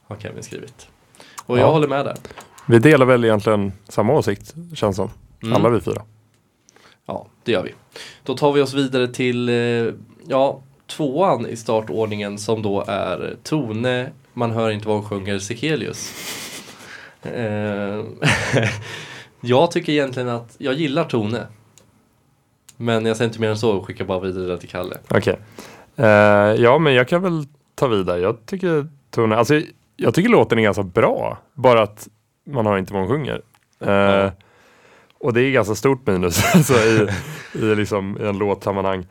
[0.08, 0.86] Har Kevin skrivit.
[1.46, 1.70] Och jag Ja.
[1.70, 2.16] håller med där.
[2.66, 5.10] Vi delar väl egentligen samma åsikt känns som.
[5.42, 5.56] Mm.
[5.56, 6.02] Alla vi fyra.
[7.06, 7.74] Ja, det gör vi.
[8.22, 9.94] Då tar vi oss vidare till eh,
[10.26, 16.12] ja, tvåan i startordningen som då är Tone, man hör inte vad hon sjunger, Sekelius.
[17.24, 18.04] Eh,
[19.40, 21.46] jag tycker egentligen att jag gillar Tone.
[22.76, 24.96] Men jag säger inte mer än så och skickar bara vidare till Kalle.
[25.08, 25.38] Okej.
[25.96, 26.06] Eh,
[26.62, 28.20] ja, men jag kan väl ta vidare.
[28.20, 29.60] Jag tycker tonen, alltså
[29.96, 31.38] jag tycker låten är ganska bra.
[31.54, 32.08] Bara att
[32.44, 33.42] man har inte vad hon sjunger.
[33.80, 34.30] Eh.
[35.18, 37.08] Och det är ganska stort minus alltså, i,
[37.54, 39.06] i, liksom, i en låtsammanhang.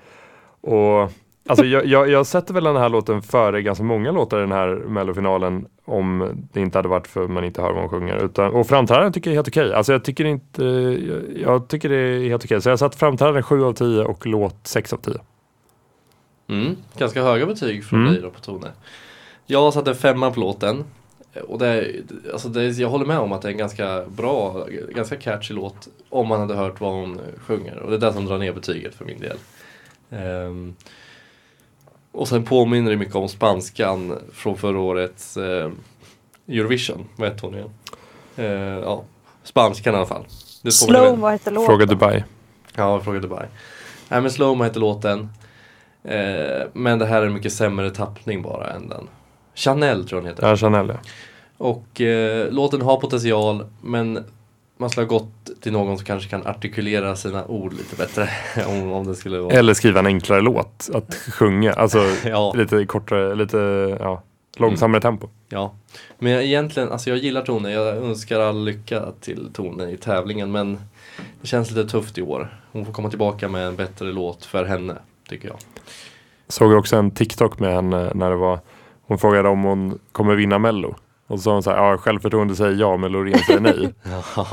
[0.61, 1.11] Och
[1.47, 4.51] Alltså jag, jag, jag sätter väl den här låten före ganska många låtar i den
[4.51, 8.25] här mellofinalen om det inte hade varit för att man inte hör vad hon sjunger.
[8.25, 9.73] Utan, och framträdandet tycker jag är helt okej.
[9.73, 12.61] Alltså jag tycker inte, jag, jag tycker det är helt okej.
[12.61, 15.13] Så jag satt framträdande 7 av 10 och låt 6 av 10.
[16.49, 18.13] Mm, ganska höga betyg från Mm.
[18.13, 18.67] dig då på Tone.
[19.45, 20.83] Jag satte femma på låten.
[21.47, 21.91] Och det,
[22.33, 24.65] alltså det, är- jag håller med om att det är en ganska bra,
[24.95, 27.77] ganska catchy låt om man hade hört vad hon sjunger.
[27.79, 29.37] Och det är det som drar ner betyget för min del.
[30.09, 30.75] Ehm,
[32.11, 35.71] och sen påminner det mycket om spanskan från förra årets eh,
[36.47, 37.05] Eurovision.
[37.15, 37.69] Vad hette hon igen?
[38.37, 38.45] Eh,
[38.79, 39.03] ja,
[39.43, 40.25] spanskan i alla fall.
[40.63, 41.65] Det Slow, vad heter låten?
[41.67, 42.23] Fråga Dubai.
[42.75, 43.45] Ja, Fråga Dubai.
[44.09, 45.29] Nej men Slowmo heter låten.
[46.03, 49.07] Eh, men det här är en mycket sämre tappning bara än den.
[49.55, 50.49] Chanel tror jag den heter.
[50.49, 51.09] Ja, Chanel ja.
[51.57, 54.25] Och eh, låten har potential men
[54.81, 58.29] man skulle ha gått till någon som kanske kan artikulera sina ord lite bättre.
[58.67, 59.53] om, om det skulle vara...
[59.53, 61.73] Eller skriva en enklare låt att sjunga.
[61.73, 62.53] Alltså Ja.
[62.53, 63.57] lite kortare, lite
[63.99, 64.21] ja,
[64.57, 65.27] långsammare tempo.
[65.49, 65.73] Ja,
[66.19, 67.71] men jag, egentligen, alltså jag gillar Tone.
[67.71, 70.79] Jag önskar all lycka till Tone i tävlingen men
[71.41, 72.61] det känns lite tufft i år.
[72.71, 74.95] Hon får komma tillbaka med en bättre låt för henne,
[75.29, 75.57] tycker jag.
[76.47, 78.59] Såg också en TikTok med henne när det var
[79.07, 80.95] Hon frågade om hon kommer vinna mello.
[81.27, 83.93] Och så sa hon så här, ja självförtroende säger ja men Loreen säger nej.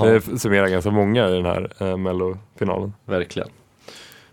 [0.30, 2.92] Det summerar ganska många i den här eh, mellofinalen.
[3.04, 3.48] Verkligen.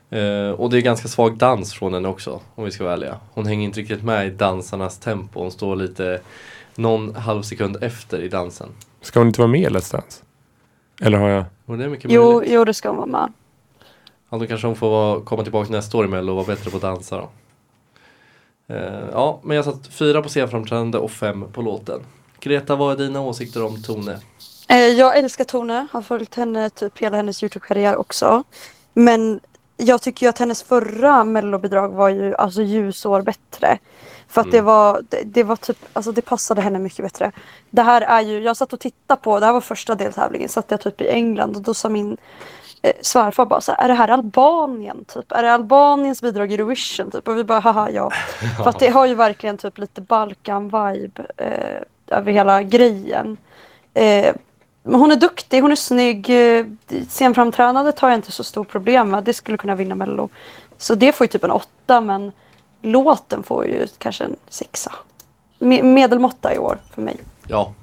[0.09, 3.17] Eh, och det är ganska svag dans från henne också, om vi ska vara ärliga.
[3.33, 5.39] Hon hänger inte riktigt med i dansarnas tempo.
[5.41, 6.21] Hon står lite
[6.75, 8.69] någon halv sekund efter i dansen.
[9.01, 10.23] Ska hon inte vara med i Let's Dance?
[11.01, 11.45] Eller har jag?
[11.65, 12.53] Och det är mycket Jo, möjligt.
[12.53, 13.33] jo, det ska hon vara med.
[14.29, 16.77] Ja, då kanske hon får komma tillbaka nästa år i Mello och vara bättre på
[16.77, 17.29] att dansa då.
[18.67, 21.99] Eh, ja, men jag satt fyra på scenframträdande och fem på låten.
[22.39, 24.19] Greta, vad är dina åsikter om Tone?
[24.69, 28.43] Eh, jag älskar Tone, har följt henne typ hela hennes Youtube-karriär också.
[28.93, 29.39] Men
[29.77, 33.77] jag tycker ju att hennes förra mellobidrag var ju alltså ljusår bättre.
[34.27, 34.65] För att det Mm.
[34.65, 37.31] var, det, det var typ, alltså det passade henne mycket bättre.
[37.69, 40.71] Det här är ju, jag satt och tittade på, det här var första deltävlingen, satt
[40.71, 42.17] jag typ i England och då sa min
[42.85, 45.31] eh, svärfar bara så här, är det här Albanien typ?
[45.31, 47.27] Är det Albaniens bidrag i Eurovision typ?
[47.27, 48.09] Och vi bara haha ja.
[48.63, 53.37] För att det har ju verkligen typ lite Balkan-vibe eh, över hela grejen.
[53.93, 54.35] Eh,
[54.83, 56.29] hon är duktig, hon är snygg.
[56.29, 56.65] Eh,
[57.09, 59.23] scenframträdandet har jag inte så stort problem med.
[59.23, 60.29] Det skulle kunna vinna Mello.
[60.77, 62.31] Så det får ju typ en åtta men
[62.81, 64.91] låten får ju kanske en sexa.
[65.59, 67.17] Me- medelmåtta i år för mig.
[67.47, 67.73] Ja,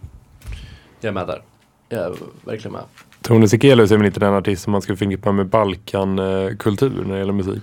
[1.00, 1.42] jag är med där.
[1.88, 2.82] Jag är verkligen med.
[3.22, 7.18] Tone Sekelius är väl inte den artist som man ska förknippa med Balkan-kultur när det
[7.18, 7.62] gäller musik.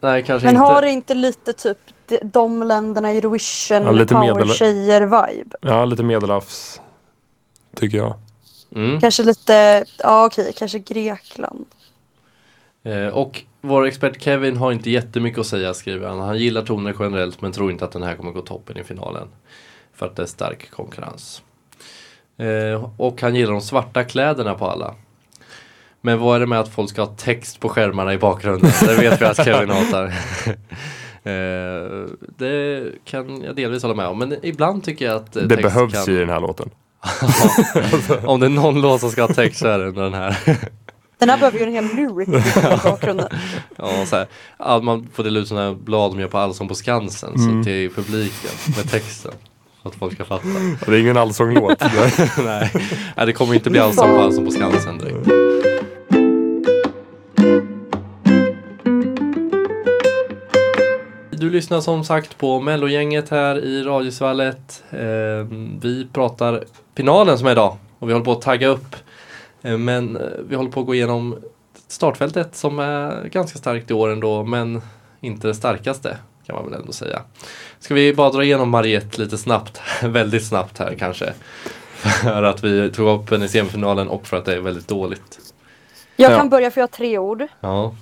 [0.00, 0.64] Nej, kanske Men inte.
[0.64, 5.56] har det inte lite typ de, de länderna i Eurovision, Ja, power-tjejer-vibe?
[5.60, 6.80] Ja, lite medelhavs.
[7.76, 8.14] Tycker jag.
[8.74, 9.00] Mm.
[9.00, 11.66] Kanske lite, ja okej, kanske Grekland.
[12.82, 16.20] Eh, och vår expert Kevin har inte jättemycket att säga skriver han.
[16.20, 19.28] Han gillar toner generellt men tror inte att den här kommer gå toppen i finalen.
[19.94, 21.42] För att det är stark konkurrens.
[22.42, 24.94] Eh, och han gillar de svarta kläderna på alla.
[26.00, 28.70] Men vad är det med att folk ska ha text på skärmarna i bakgrunden?
[28.80, 30.04] Det vet vi att Kevin hatar.
[31.22, 32.06] eh,
[32.38, 34.18] det kan jag delvis hålla med om.
[34.18, 36.04] Men ibland tycker jag att eh, Det behövs kan...
[36.04, 36.70] ju i den här låten.
[38.24, 40.38] Om det är någon låt som ska ha text så är det den här.
[41.18, 43.28] Den här behöver ju en hel lyric i bakgrunden.
[43.76, 46.74] Ja, så här, man får dela ut sådana här blad de gör på Allsång på
[46.74, 47.62] Skansen Mm.
[47.62, 49.32] så till publiken med texten.
[49.82, 50.48] Så att folk ska fatta.
[50.86, 51.80] Och Det är ingen allsånglåt.
[52.38, 52.70] Nej.
[53.16, 55.28] Nej, det kommer inte bli Allsång på Allsång på Skansen direkt.
[61.30, 64.84] Du lyssnar som sagt på Mellogänget här i Radiosvallet.
[64.90, 64.98] Eh,
[65.80, 66.64] vi pratar
[66.96, 68.96] finalen som är idag och vi håller på att tagga upp.
[69.62, 71.36] Eh, men eh, vi håller på att gå igenom
[71.88, 74.82] startfältet som är ganska starkt i år ändå men
[75.20, 76.16] inte det starkaste
[76.46, 77.22] kan man väl ändå säga.
[77.78, 81.32] Ska vi bara dra igenom Mariette lite snabbt, väldigt snabbt här kanske.
[82.22, 85.38] För att vi tog upp den i semifinalen och för att det är väldigt dåligt.
[86.16, 86.36] Jag Ja.
[86.38, 87.46] kan börja för jag har tre ord.
[87.60, 87.94] Ja,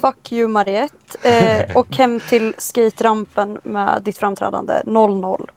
[0.00, 1.28] Fuck you Mariette.
[1.68, 5.48] Eh, och hem till skaterampen med ditt framträdande 0-0.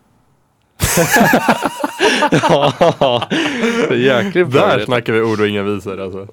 [2.32, 2.74] ja
[3.90, 4.68] det är jäkligt bra.
[4.68, 6.28] Där snackar vi ord och inga visor alltså.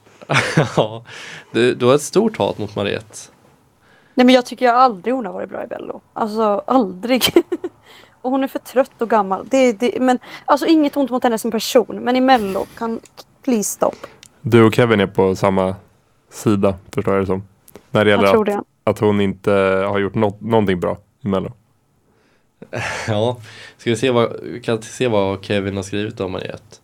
[0.76, 1.04] ja.
[1.52, 3.18] du, du har ett stort hat mot Mariette.
[4.14, 6.00] Nej men jag tycker jag aldrig hon har varit bra i Bello.
[6.12, 7.22] Alltså aldrig.
[8.22, 9.46] och hon är för trött och gammal.
[9.50, 11.96] Det, det, men alltså inget ont mot henne som person.
[12.04, 13.00] Men i Mello kan
[13.42, 13.92] please stop.
[14.40, 15.74] Du och Kevin är på samma
[16.30, 17.42] sida förstår jag det som.
[17.90, 18.62] När det Jag gäller tror att, det.
[18.90, 19.52] att hon inte
[19.88, 21.52] har gjort nå- någonting bra i Mello.
[23.08, 23.36] Ja,
[23.76, 26.76] ska vi se vad, kan se vad Kevin har skrivit om Mariette.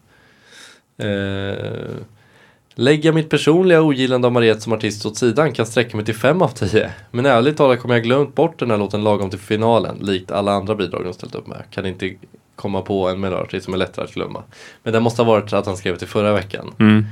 [2.81, 6.43] Lägga mitt personliga ogillande av Mariette som artist åt sidan kan sträcka mig till 5
[6.43, 6.91] av 10.
[7.11, 10.53] Men ärligt talat kommer jag glömt bort den här låten lagom till finalen, likt alla
[10.53, 11.63] andra bidrag de ställt upp med.
[11.71, 12.15] Kan inte
[12.57, 14.43] komma på en melodartist som är lättare att glömma.
[14.83, 16.75] Men det måste ha varit att han skrev det förra veckan.
[16.79, 17.07] Mm.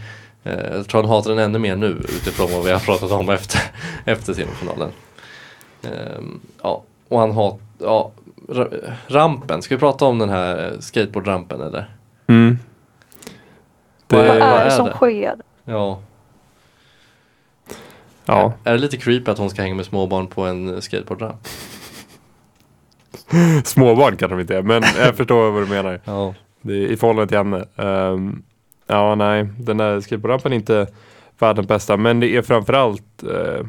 [0.45, 3.29] Eh, jag tror han hatar den ännu mer nu utifrån vad vi har pratat om
[3.29, 3.61] efter,
[4.05, 4.91] efter semifinalen.
[5.83, 8.11] Ehm, ja, och han har, ja,
[8.49, 11.91] ra- rampen, ska vi prata om den här eh, skateboardrampen eller?
[12.27, 12.59] Mm.
[14.07, 15.35] Det, Vad vad är det som sker?
[15.69, 16.01] Ja.
[18.25, 18.53] ja.
[18.65, 21.49] Är det lite creepy att hon ska hänga med småbarn på en skateboardramp?
[23.65, 26.01] Småbarn kanske de inte är, men jag förstår vad du menar.
[26.05, 26.35] Ja.
[26.61, 27.65] Det är I förhållande till henne.
[27.77, 28.43] Ehm,
[28.87, 30.87] ja, nej, den där skateboardrampen är inte
[31.39, 33.67] världens bästa, men det är framförallt uh,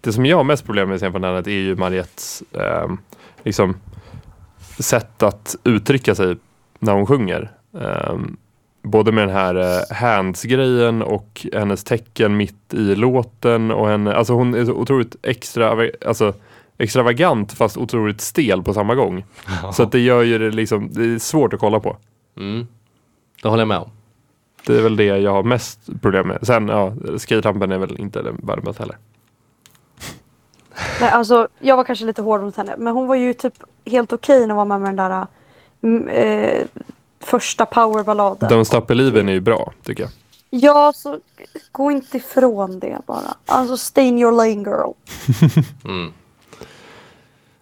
[0.00, 2.98] det som jag har mest problem med sen från är ju Mariettes ehm,
[3.44, 3.76] liksom,
[4.78, 6.36] sätt att uttrycka sig
[6.78, 7.50] när hon sjunger.
[7.80, 8.36] Ehm,
[8.82, 14.32] både med den här uh, hands-grejen och hennes tecken mitt i låten och henne, alltså
[14.32, 16.34] hon är så otroligt extra, alltså
[16.78, 19.24] extravagant fast otroligt stel på samma gång.
[19.72, 21.96] Så att det gör ju det liksom, det är svårt att kolla på.
[22.36, 22.66] Mm.
[23.42, 23.90] Det håller jag med om.
[24.66, 26.38] Det är väl det jag har mest problem med.
[26.42, 28.96] Sen, ja, skaterampen är väl inte den värmen heller.
[31.00, 32.74] Nej, alltså, jag var kanske lite hård mot henne.
[32.78, 33.54] Men hon var ju typ
[33.86, 35.26] helt okej när hon var med med den
[35.80, 36.66] där eh,
[37.20, 38.50] första powerballaden.
[38.50, 40.10] Don't Stop Believin' är ju bra, tycker jag.
[40.50, 41.18] Ja, så
[41.72, 43.34] gå inte ifrån det bara.
[43.46, 44.92] Alltså stay in your lane girl.
[45.84, 46.12] Mm.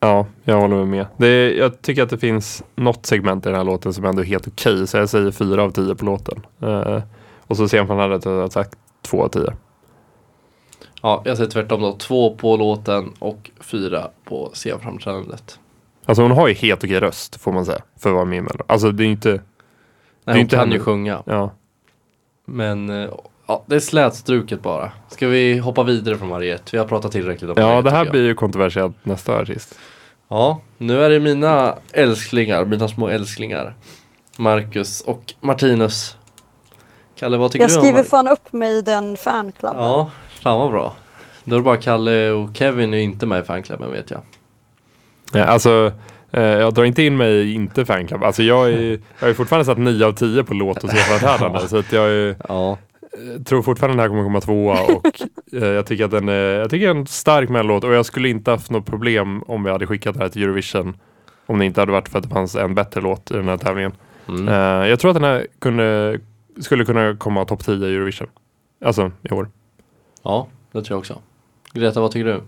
[0.00, 1.06] Ja, jag håller med.
[1.16, 4.22] Det är, jag tycker att det finns något segment i den här låten som ändå
[4.22, 6.46] är helt okej, så jag säger fyra av tio på låten.
[6.62, 7.02] Eh,
[7.46, 9.52] och så sen från hade jag sagt två av tio.
[11.02, 11.92] Ja, jag säger tvärtom då.
[11.92, 15.58] Två på låten och fyra på scenframträdandet.
[16.04, 18.40] Alltså hon har ju helt okej röst, får man säga, för att vara med i
[18.40, 18.64] Mello.
[18.66, 19.40] Alltså det är inte,
[20.28, 20.74] Nej, är hon inte kan henne.
[20.74, 21.22] ju sjunga.
[21.26, 21.50] ja.
[22.44, 23.10] Men eh,
[23.46, 24.92] ja, det är slätstruket bara.
[25.08, 26.64] Ska vi hoppa vidare från Mariette?
[26.72, 28.12] Vi har pratat tillräckligt om Ja, Mariette, det här jag.
[28.12, 29.78] blir ju kontroversiellt nästa artist.
[30.28, 33.74] Ja, nu är det mina älsklingar, mina små älsklingar.
[34.36, 36.16] Marcus och Martinus.
[37.18, 39.78] Kalle, vad tycker Jag du om skriver Mar- fan upp mig i den fanklubben.
[39.82, 40.10] Ja,
[40.42, 40.94] fan vad bra.
[41.44, 44.20] Då är det bara Kalle och Kevin är inte med i fanklubben vet jag.
[45.32, 45.92] Ja, alltså,
[46.30, 48.24] jag drar inte in mig i inte fanclub.
[48.24, 51.58] Alltså jag är, jag har ju fortfarande satt 9 av 10 på låt och scenframträdande.
[51.68, 52.78] så att jag är, Ja,
[53.12, 55.06] eh, tror fortfarande den här kommer komma tvåa och
[55.52, 58.28] eh, jag tycker att den är, jag tycker är en stark mellolåt och jag skulle
[58.28, 60.96] inte haft något problem om vi hade skickat det här till Eurovision.
[61.46, 63.56] Om det inte hade varit för att det fanns en bättre låt i den här
[63.56, 63.92] tävlingen.
[64.28, 64.48] mm.
[64.48, 66.18] Eh, jag tror att den här kunde,
[66.60, 68.28] skulle kunna komma topp 10 i Eurovision.
[68.84, 69.48] Alltså i år.
[70.22, 71.18] ja det tror jag också.
[71.72, 72.40] Greta, vad tycker du?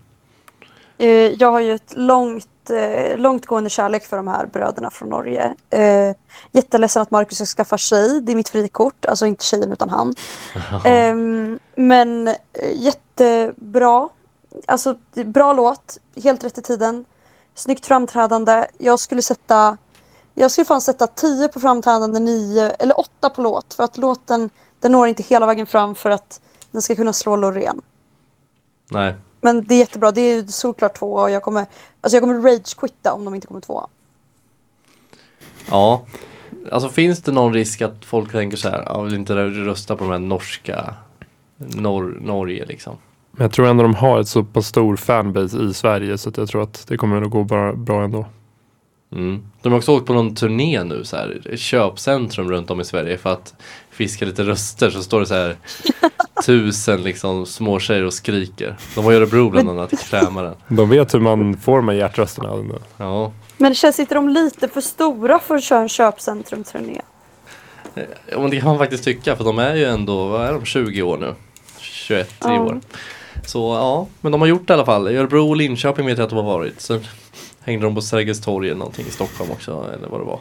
[1.00, 5.54] Eh, jag har ju ett långt, eh, långtgående kärlek för de här bröderna från Norge.
[5.70, 6.16] Eh,
[6.52, 8.20] jätteledsen att Marcus ska skaffa tjej.
[8.20, 9.04] Det är mitt frikort.
[9.04, 10.14] Alltså inte tjejen utan han.
[10.84, 12.34] Ehm, men
[12.74, 14.08] jättebra.
[14.66, 15.98] Alltså bra låt.
[16.22, 17.04] Helt rätt i tiden.
[17.54, 18.66] Snyggt framträdande.
[18.78, 19.76] Jag skulle sätta
[20.34, 23.74] jag skulle fan sätta 10 på framträdande, 9 eller 8 på låt.
[23.74, 27.36] För att låten den når inte hela vägen fram för att den ska kunna slå
[27.36, 27.80] Loreen.
[28.90, 30.10] Nej, Men det är jättebra.
[30.12, 31.66] Det är ju såklart två och jag kommer,
[32.00, 33.86] alltså jag kommer rage-quitta om de inte kommer tvåa.
[35.70, 36.04] ja.
[36.72, 40.04] Alltså finns det någon risk att folk tänker så här, jag vill inte rösta på
[40.04, 40.94] de här norska,
[41.56, 42.96] Nor Norge liksom.
[43.30, 46.36] Men jag tror ändå de har ett så pass stor fanbase i Sverige så att
[46.36, 48.26] jag tror att det kommer att gå bra, bra ändå.
[49.12, 49.42] Mm.
[49.62, 53.18] De har också åkt på någon turné nu så här, köpcentrum runt om i Sverige
[53.18, 53.54] för att
[53.90, 55.56] fiska lite röster så står det så här
[56.46, 58.76] tusen liksom små tjejer och skriker.
[58.94, 60.54] De var i Örebro bland annat, i Krämaren.
[60.68, 62.64] De vet hur man får här hjärtrösterna.
[62.96, 67.00] Ja, Men det känns inte de lite för stora för att köra en köpcentrum-turné?
[68.26, 70.64] Ja, men det kan man faktiskt tycka för de är ju ändå, vad är de,
[70.64, 71.34] 20 år nu?
[71.80, 72.60] 21 i Ja.
[72.60, 72.80] år.
[73.46, 75.08] Så ja, men de har gjort det i alla fall.
[75.08, 76.80] I Örebro och Linköping vet jag att de har varit.
[76.80, 77.00] Sen
[77.60, 80.40] hängde de på Sergels torg eller någonting i Stockholm också eller vad det var.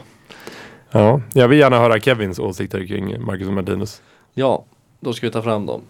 [0.90, 4.02] Ja, jag vill gärna höra Kevins åsikter kring Marcus och Martinus.
[4.34, 4.64] Ja,
[5.00, 5.82] då ska vi ta fram dem.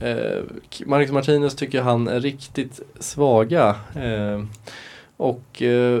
[0.00, 0.42] Eh,
[0.86, 3.76] Marcus Martinez tycker han är riktigt svaga.
[3.94, 4.44] Eh,
[5.16, 6.00] och eh,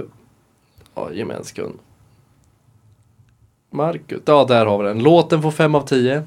[0.94, 1.78] ja, ge mig en sekund.
[3.70, 5.02] Marcus, ja där har vi den.
[5.02, 6.22] Låten får 5 av 10.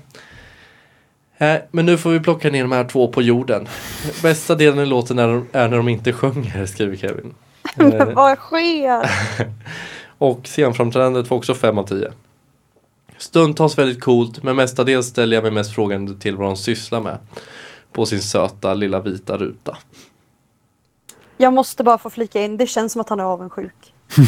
[1.38, 3.68] Eh, men nu får vi plocka ner de här två på jorden.
[4.24, 7.34] Bästa delen i låten är, är när de inte sjunger, skriver Kevin.
[7.78, 9.12] Eh, Vad sker?
[10.18, 12.12] och scenframträdandet får också 5 av 10.
[13.18, 17.18] Stundtals väldigt coolt men mestadels ställer jag mig mest frågande till vad de sysslar med.
[17.92, 19.78] På sin söta lilla vita ruta.
[21.38, 23.94] Jag måste bara få flika in, det känns som att han är avundsjuk.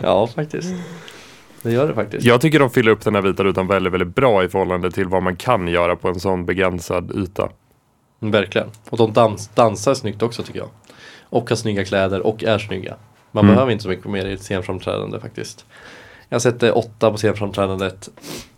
[0.00, 0.74] Ja faktiskt.
[1.62, 2.24] Det gör det faktiskt.
[2.26, 5.08] Jag tycker de fyller upp den här vita rutan väldigt, väldigt bra i förhållande till
[5.08, 7.48] vad man kan göra på en sån begränsad yta.
[8.20, 8.68] Verkligen.
[8.90, 10.68] Och de dans, dansar snyggt också tycker jag.
[11.32, 12.94] Och har snygga kläder och är snygga.
[13.30, 13.54] Man Mm.
[13.54, 15.64] behöver inte så mycket mer i ett scenframträdande faktiskt.
[16.28, 18.08] Jag sätter åtta på scenframträdandet.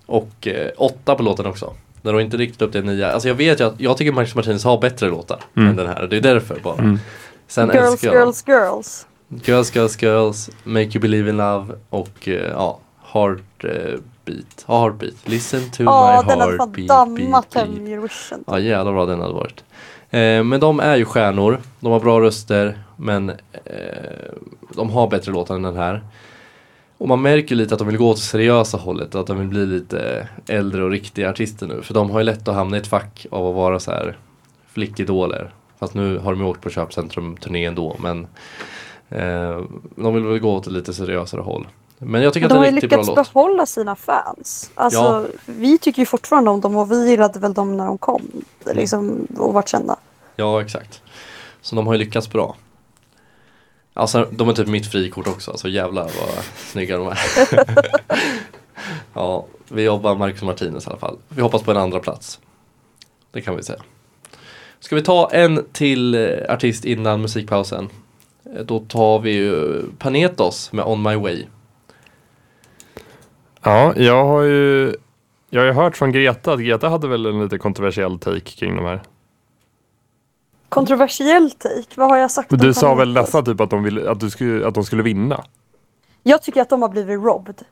[0.06, 1.72] Och eh, åtta på låten också.
[2.02, 3.12] När de inte riktigt upp till nia.
[3.12, 5.68] Alltså jag vet ju att jag tycker Marcus Martinez har bättre låtar Mm.
[5.68, 6.06] än den här.
[6.06, 6.98] Det är därför bara.
[7.46, 9.06] Sen Girls, jag girls, girls.
[9.44, 12.78] Girls, Girls, Girls, Make You Believe In Love och eh, ja,
[13.12, 14.64] Heartbeat.
[14.66, 15.14] Ja, Heartbeat.
[15.24, 16.88] Listen to Ja, my den hade fan heartbeat.
[16.88, 17.88] dammat beat, hem beat.
[17.88, 18.44] Eurovision.
[18.46, 19.64] Ja, jävlar vad den hade varit.
[20.14, 21.60] Eh, men de är ju stjärnor.
[21.80, 22.78] De har bra röster.
[22.96, 23.30] Men
[23.64, 24.32] eh,
[24.74, 26.02] de har bättre låtar än den här.
[26.98, 29.14] Och man märker lite att de vill gå åt det seriösa hållet.
[29.14, 31.82] Att de vill bli lite äldre och riktiga artister nu.
[31.82, 34.16] För de har ju lätt att hamna i ett fack av att vara så här
[34.66, 35.50] flickidoler.
[35.78, 37.96] Fast nu har de ju åkt på köpcentrum-turné ändå.
[38.02, 38.26] Men
[39.08, 39.62] eh,
[39.96, 41.66] de vill väl gå åt ett lite seriösare håll.
[42.04, 43.32] Men jag tycker De att har det är en riktigt bra lyckats låt.
[43.34, 44.70] behålla sina fans.
[44.74, 45.24] Alltså, Ja.
[45.46, 48.22] Vi tycker ju fortfarande om dem och vi gillade väl dem när de kom.
[48.64, 48.76] Mm.
[48.76, 49.96] Liksom, och vart kända.
[50.36, 51.02] Ja, exakt.
[51.62, 52.56] Så de har ju lyckats bra.
[53.94, 57.18] Alltså de är typ mitt frikort också, så jävlar vad snygga de är.
[59.14, 61.18] ja, vi jobbar Marcus Martinez i alla fall.
[61.28, 62.40] Vi hoppas på en andra plats.
[63.32, 63.78] Det kan vi säga.
[64.80, 67.88] Ska vi ta en till eh, artist innan musikpausen?
[68.56, 71.44] Eh, Då tar vi ju Panetos med On My Way.
[73.64, 74.94] Ja, jag har ju
[75.50, 78.76] jag har ju hört från Greta att Greta hade väl en lite kontroversiell take kring
[78.76, 79.02] de här.
[80.68, 84.20] Kontroversiell take, vad har jag sagt Du sa väl nästan typ att de, ville, att,
[84.20, 85.44] du skulle, att de skulle vinna?
[86.22, 87.62] Jag tycker att de har blivit robbed.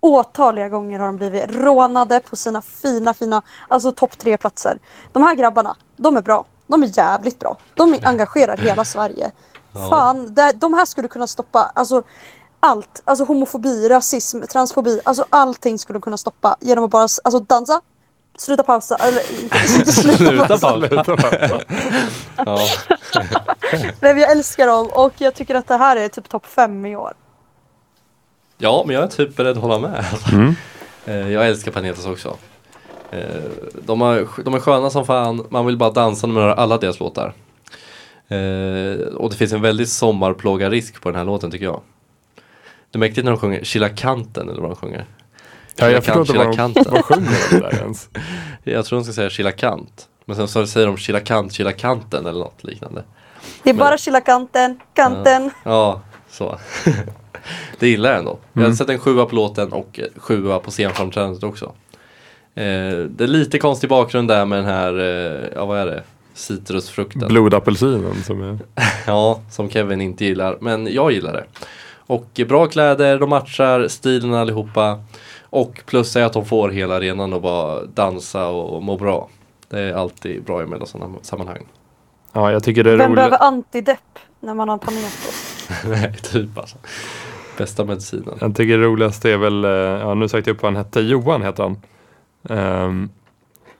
[0.00, 4.78] Åtaliga gånger har de blivit rånade på sina fina, fina, alltså topp tre platser.
[5.12, 6.44] De här grabbarna, de är bra.
[6.66, 7.56] De är jävligt bra.
[7.74, 9.30] De engagerar hela Sverige.
[9.90, 12.02] Fan, det, de här skulle kunna stoppa, alltså
[12.62, 13.02] allt.
[13.04, 17.80] Alltså homofobi, rasism, transfobi, alltså allting skulle kunna stoppa genom att bara alltså, dansa,
[18.38, 19.58] sluta pausa, eller inte
[19.92, 21.16] sluta Sluta pausa.
[21.16, 21.60] pausa.
[22.36, 22.58] Ja,
[24.00, 26.96] Men jag älskar dem och jag tycker att det här är typ topp fem i
[26.96, 27.12] år.
[28.58, 30.04] ja, men jag är typ beredd att hålla med.
[30.32, 30.54] Mm.
[31.04, 32.36] Eh, Jag älskar Panetos också.
[33.10, 33.20] Eh,
[33.84, 36.78] De, har, de är sköna som fan, man vill bara dansa när man hör alla
[36.78, 37.34] deras låtar.
[38.28, 41.80] Eh, Och det finns en väldigt sommarplåga-risk på den här låten tycker jag.
[42.92, 45.04] Det är mäktigt när de sjunger Chilla kanten eller vad de sjunger.
[45.76, 48.08] Ja, jag förstår inte vad de vad sjunger de där ens.
[48.64, 50.08] Jag tror de ska säga Chilla kant.
[50.24, 53.04] Men sen så säger de Chilla kant, Chilla kanten eller något liknande.
[53.62, 55.50] Det är Men- bara chilla kanten, kanten.
[55.64, 56.00] Ja,
[56.30, 56.58] så.
[57.78, 58.38] det gillar jag ändå.
[58.52, 61.64] Jag har sett en sjua på låten och eh, sjua på scenframträdandet också.
[62.54, 62.62] Eh,
[62.98, 66.02] det är lite konstig bakgrund där med den här, eh, ja vad är det?
[66.34, 67.28] Citrusfrukten.
[67.28, 68.58] Blodapelsinen som är...
[69.06, 70.58] Ja, som Kevin inte gillar.
[70.60, 71.44] Men jag gillar det.
[72.12, 75.00] Och bra kläder, de matchar stilen allihopa.
[75.42, 79.28] Och plus är att de får hela arenan och bara dansa och må bra.
[79.68, 81.66] Det är alltid bra i mellansammanhang.
[82.32, 83.16] Ja, jag tycker det är Vem roligt.
[83.16, 85.68] behöver antidepp när man har Panetos?
[85.86, 86.76] Nej, typ alltså.
[87.58, 88.38] Bästa medicinen.
[88.40, 91.00] Jag tycker det roligaste är väl, eh, ja nu sökte jag upp vad han hette,
[91.00, 91.76] Johan heter han.
[92.58, 93.10] Ehm,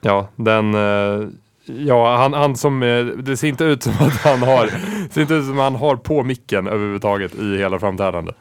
[0.01, 1.27] ja, den, eh,
[1.65, 4.67] ja han, han som, eh, det ser inte ut som att han har,
[5.09, 8.35] ser inte ut som att han har på micken överhuvudtaget i hela framträdandet.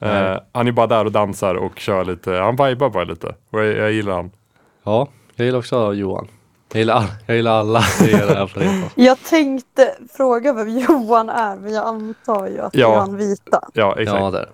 [0.00, 0.40] Eh, Nej.
[0.52, 3.34] han är bara där och dansar och kör lite, han vibar bara lite.
[3.50, 4.30] Och jag, jag gillar han.
[4.84, 6.28] Ja, jag gillar också Johan.
[6.72, 7.82] Jag gillar, jag gillar alla.
[8.94, 12.88] Jag tänkte fråga vem Johan är, men jag antar ju att Ja.
[12.88, 13.68] det är han vita.
[13.72, 14.20] Ja, exakt.
[14.20, 14.48] Ja, där.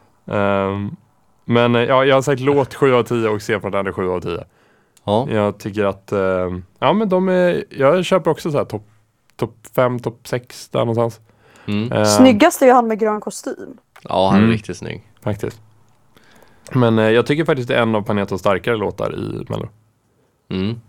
[0.70, 0.96] Ehm,
[1.44, 4.44] men eh, ja, jag har sagt låt 7 av 10 och scenframträdande 7 av 10.
[5.08, 8.86] Ja, Jag tycker att, ehm, ja men de är, jag köper också så här topp
[9.36, 11.20] top 5, topp 6 där någonstans.
[11.66, 11.92] mm.
[11.92, 13.76] Ehm, Snyggast är ju han med grön kostym.
[14.02, 14.50] ja han är Mm.
[14.52, 15.02] riktigt snygg.
[15.22, 15.60] Faktiskt.
[16.72, 19.68] Men eh, jag tycker faktiskt det är en av Panetos starkare låtar i Mello.
[20.50, 20.80] Mm.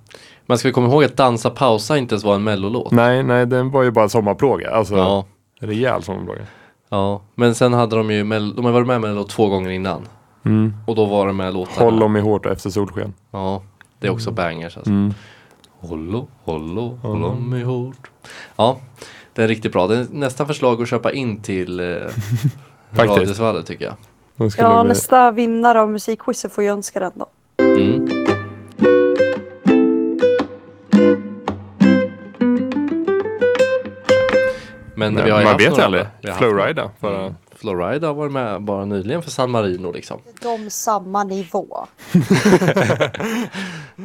[0.46, 2.92] Men ska vi komma ihåg att Dansa pausa inte ens var en mellolåt?
[2.92, 4.70] Nej, nej, den var ju bara sommarplåga.
[4.72, 5.26] Alltså, Ja,
[5.60, 6.42] rejäl sommarplåga.
[6.90, 10.02] ja, men sen hade de ju, de har varit med i Mello två gånger innan.
[10.46, 10.74] Mm.
[10.88, 11.86] Och då var det med låtarna.
[11.92, 13.14] Håll om mig hårt och efter solsken.
[13.32, 13.62] Ja,
[14.00, 14.92] det är också bangers alltså.
[14.92, 15.14] Mm.
[15.80, 18.10] Hållo, hållo, håll om mig hårt.
[18.56, 18.80] Ja,
[19.34, 19.88] det är riktigt bra.
[19.88, 21.86] Det är nästan förslag att köpa in till eh,
[22.92, 23.18] Faktiskt.
[23.18, 23.96] Radiosvallet tycker jag.
[24.58, 27.30] Ja, bli- nästa vinnare av musikquizet får ju önska den då.
[27.64, 28.10] Mm.
[34.96, 36.06] Men Nej, vi har man vet ju aldrig.
[36.38, 36.90] Flowrida.
[37.02, 37.34] Mm.
[37.60, 40.22] Flowrida har varit med bara nyligen för San Marino liksom.
[40.42, 41.88] De samma nivå.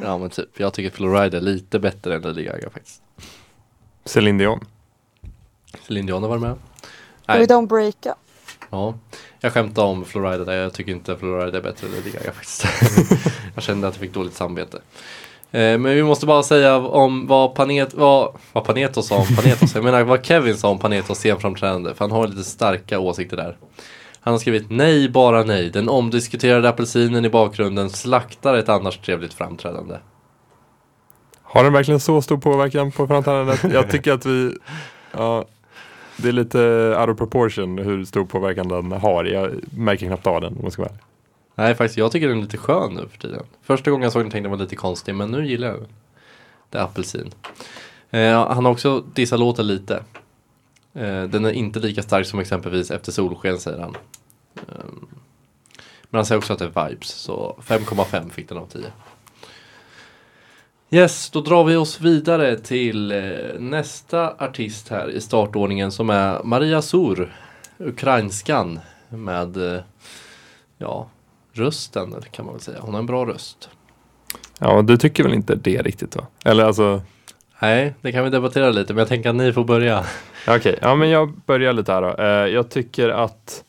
[0.03, 3.03] Ja men typ, jag tycker Flowrida är lite bättre än Lady Gaga faktiskt.
[4.05, 4.61] Celine Dion.
[5.87, 6.51] Celine Dion har varit med.
[6.51, 6.59] We
[7.27, 8.13] Nej, don't break up.
[8.71, 8.95] ja.
[9.41, 12.65] Jag skämtade om Flowrida där, jag tycker inte Flowrida är bättre än Lady Gaga faktiskt.
[13.55, 14.81] jag kände att jag fick dåligt samvete.
[15.55, 19.75] Eh, men vi måste bara säga om vad, Panet, vad, vad Panetos sa om Panetos.
[19.75, 21.95] Jag menar vad Kevin sa om Panetos scenframträdande.
[21.95, 23.57] För han har lite starka åsikter där.
[24.21, 25.71] Han har skrivit nej, bara nej.
[25.71, 29.95] Den omdiskuterade apelsinen i bakgrunden slaktar ett annars trevligt framträdande.
[31.43, 33.65] Har den verkligen så stor påverkan på framträdandet?
[33.73, 34.57] Jag tycker att vi...
[35.13, 35.45] Ja,
[36.17, 36.59] det är lite
[37.01, 39.25] out of proportion hur stor påverkan den har.
[39.25, 41.14] Jag märker knappt av den om jag ska vara ärlig.
[41.55, 43.43] Nej, faktiskt jag tycker den är lite skön nu för tiden.
[43.63, 45.77] Första gången jag såg den tänkte jag den var lite konstig, men nu gillar jag
[45.77, 45.89] den.
[46.71, 47.33] Det är apelsin.
[48.11, 49.95] Eh, han har också dissat låten lite.
[50.95, 53.97] Eh, den är inte lika stark som exempelvis Efter solsken säger han.
[54.57, 54.85] Eh,
[56.11, 58.83] men han säger också att det är vibes, så 5,5 fick den av 10.
[60.91, 66.43] Yes, då drar vi oss vidare till eh, nästa artist här i startordningen som är
[66.43, 67.37] Maria Sur,
[67.79, 69.81] ukrainskan med eh,
[70.79, 71.09] ja,
[71.55, 72.79] rösten kan man väl säga.
[72.81, 73.69] Hon har en bra röst.
[74.59, 76.27] Ja, du tycker väl inte det riktigt va?
[76.45, 77.03] Eller alltså...
[77.63, 80.05] Nej, det kan vi debattera lite, men jag tänker att ni får börja.
[80.49, 82.23] Okej, ja men jag börjar lite här då.
[82.23, 83.65] Eh, jag tycker att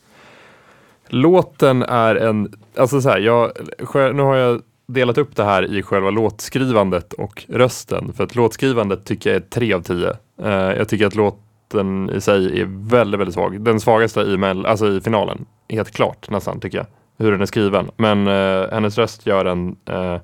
[1.08, 3.52] låten är en, alltså så här, jag,
[3.94, 8.12] nu har jag delat upp det här i själva låtskrivandet och rösten.
[8.12, 10.08] För att låtskrivandet tycker jag är 3 av 10.
[10.42, 13.60] Eh, jag tycker att låten i sig är väldigt, väldigt svag.
[13.60, 16.86] Den svagaste i, mell- alltså i finalen, helt klart nästan tycker jag.
[17.18, 17.90] Hur den är skriven.
[17.96, 20.16] Men eh, hennes röst gör den eh,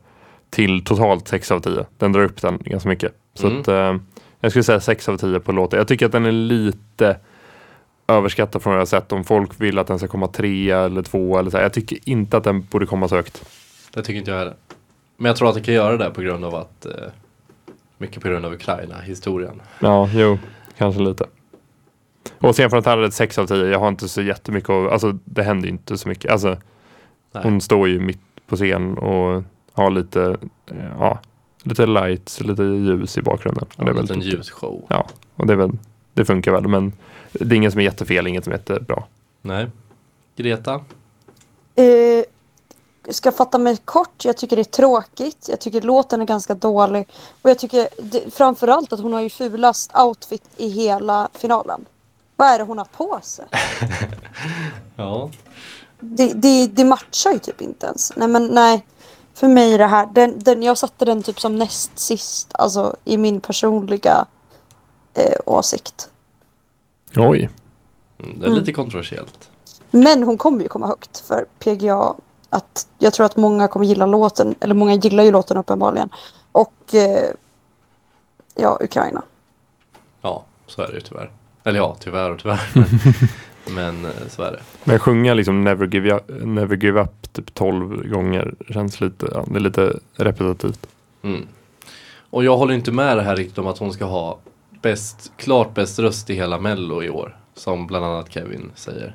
[0.51, 1.85] till totalt 6 av 10.
[1.99, 3.13] Den drar upp den ganska mycket.
[3.35, 3.61] Så Mm.
[3.61, 3.97] att, eh,
[4.41, 5.79] jag skulle säga 6 av 10 på låten.
[5.79, 7.17] Jag tycker att den är lite
[8.09, 9.13] överskattad från vad jag har sett.
[9.13, 11.57] Om folk vill att den ska komma trea eller två eller så.
[11.57, 11.65] här.
[11.65, 13.45] Jag tycker inte att den borde komma så högt.
[13.95, 14.55] Det tycker inte jag heller.
[15.17, 16.93] Men jag tror att det kan göra det på grund av att eh,
[17.99, 19.63] mycket på grund av Ukraina, historien.
[19.81, 20.39] Ja, jo,
[20.79, 21.25] kanske lite.
[22.39, 23.67] Och sen för att hade ett 6 av 10.
[23.67, 26.31] Jag har inte så jättemycket att, alltså det händer ju inte så mycket.
[26.33, 26.57] Alltså
[27.33, 27.45] Nej.
[27.45, 30.37] hon står ju mitt på scen och har lite,
[30.71, 31.19] eh, ja,
[31.63, 33.65] lite lights, lite ljus i bakgrunden.
[33.65, 34.87] Och Ja, det är en väl liten typ- ljusshow.
[34.89, 35.07] Ja,
[35.37, 35.71] och det är väl,
[36.15, 36.69] det funkar väl.
[36.69, 36.93] Men
[37.33, 39.03] det är inget som är jättefel, inget som är jättebra.
[39.43, 39.67] Nej.
[40.37, 40.81] Greta?
[43.07, 44.25] Jag ska fatta mig kort.
[44.25, 45.47] Jag tycker det är tråkigt.
[45.51, 47.07] Jag tycker låten är ganska dålig.
[47.43, 51.85] Och jag tycker det, framförallt att hon har ju fulast outfit i hela finalen.
[52.37, 53.45] Vad är det hon har på sig?
[54.97, 55.31] Ja.
[56.03, 58.13] Det, det, det matchar ju typ inte ens.
[58.17, 58.87] Nej men nej.
[59.35, 60.07] För mig är det här.
[60.07, 62.51] Den, den, jag satte den typ som näst sist.
[62.55, 64.27] Alltså i min personliga
[65.15, 66.11] eh, åsikt.
[67.17, 67.51] Oj.
[68.19, 69.51] Mm, det är lite kontroversiellt.
[69.91, 72.15] Men hon kommer ju komma högt för PGA.
[72.51, 74.55] Att jag tror att många kommer gilla låten.
[74.61, 76.11] Eller många gillar ju låten uppenbarligen.
[76.53, 77.31] Och eh,
[78.55, 79.23] ja, Ukraina.
[80.23, 81.31] Ja, så är det ju tyvärr.
[81.65, 82.61] Eller ja, tyvärr och tyvärr.
[83.71, 84.61] Men eh, så är det.
[84.85, 89.45] Men sjunga liksom Never Give Up, never give up typ 12 gånger känns lite, ja,
[89.49, 90.87] det är lite repetitivt.
[91.23, 91.47] Mm.
[92.31, 94.39] Och jag håller inte med det här riktigt om att hon ska ha
[94.83, 97.37] bäst, klart bäst röst i hela mello i år.
[97.55, 99.15] Som bland annat Kevin säger.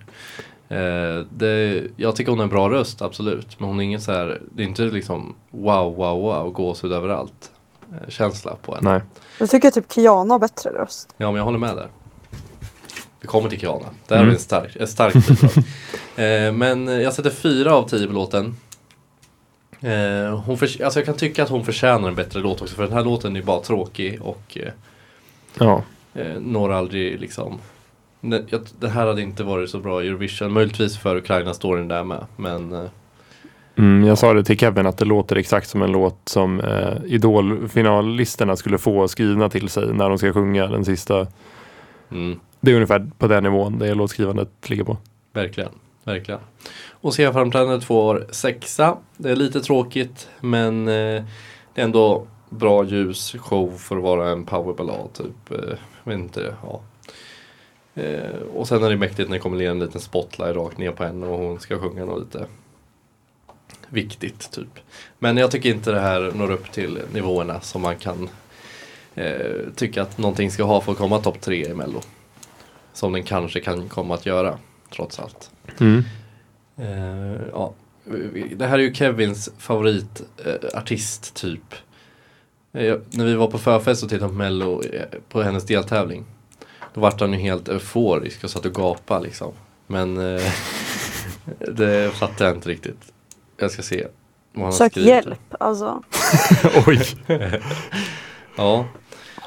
[0.70, 3.60] Eh, det, jag tycker hon har en bra röst, absolut.
[3.60, 7.52] Men hon är ingen så här, det är inte liksom wow, wow, wow, gåshud överallt.
[7.92, 8.92] Eh, känsla på henne.
[8.92, 9.02] Nej.
[9.40, 11.16] Jag tycker typ Kiana har bättre röst.
[11.18, 11.88] Ja, men jag håller med där.
[13.28, 13.86] Vi kommer till Kiana.
[14.08, 14.28] Där har Mm.
[14.30, 16.48] vi en stark, en stark bidrag.
[16.48, 18.56] eh, Men jag sätter fyra av tio på låten.
[19.82, 22.76] Eh, hon för, alltså jag kan tycka att hon förtjänar en bättre låt också.
[22.76, 24.72] För den här låten är bara tråkig och eh,
[25.60, 25.84] Ja.
[26.14, 27.58] eh, når aldrig liksom
[28.22, 30.52] det, jag, det här hade inte varit så bra i Eurovision.
[30.52, 32.26] Möjligtvis för Ukraina står den där med.
[32.36, 32.84] Men eh,
[33.80, 36.94] Mm, jag sa det till Kevin att det låter exakt som en låt som eh,
[37.06, 41.28] Idol-finalisterna skulle få skrivna till sig när de ska sjunga den sista.
[42.12, 44.98] Mm, Det är ungefär på den nivån det låtskrivandet ligger på.
[45.34, 45.72] verkligen.
[46.04, 46.40] Verkligen.
[46.90, 48.98] Och scenframträdandet får sexa.
[49.18, 51.24] Det är lite tråkigt men eh,
[51.74, 55.52] det är ändå bra ljus show för att vara en powerballad typ.
[55.52, 56.82] Eh, jag vet inte, ja.
[58.02, 60.92] Eh, och sen är det mäktigt när det kommer ner en liten spotlight rakt ner
[60.92, 62.46] på henne och hon ska sjunga något lite
[63.90, 64.80] viktigt typ.
[65.20, 68.30] Men jag tycker inte det här når upp till nivåerna som man kan
[69.18, 72.02] eh, tycka att någonting ska ha för att komma topp tre i Mello.
[72.94, 74.58] Som den kanske kan komma att göra
[74.96, 75.52] trots allt.
[75.80, 76.04] Mm.
[76.78, 77.74] Eh, ja.
[78.56, 80.24] Det här är ju Kevins favoritartist
[80.74, 81.74] eh, artist, typ.
[82.74, 86.26] Eh, när vi var på förfest och tittade på Mello eh, på hennes deltävling.
[86.94, 89.52] Då vart han ju helt euforisk och satt och gapade liksom.
[89.88, 90.52] Men eh,
[91.72, 93.14] det fattar jag inte riktigt.
[93.58, 94.08] Jag ska se.
[94.54, 95.10] Vad han har Sök skrivit.
[95.10, 95.40] hjälp.
[95.60, 96.04] Alltså.
[96.88, 97.02] Oj.
[98.60, 98.86] Ja.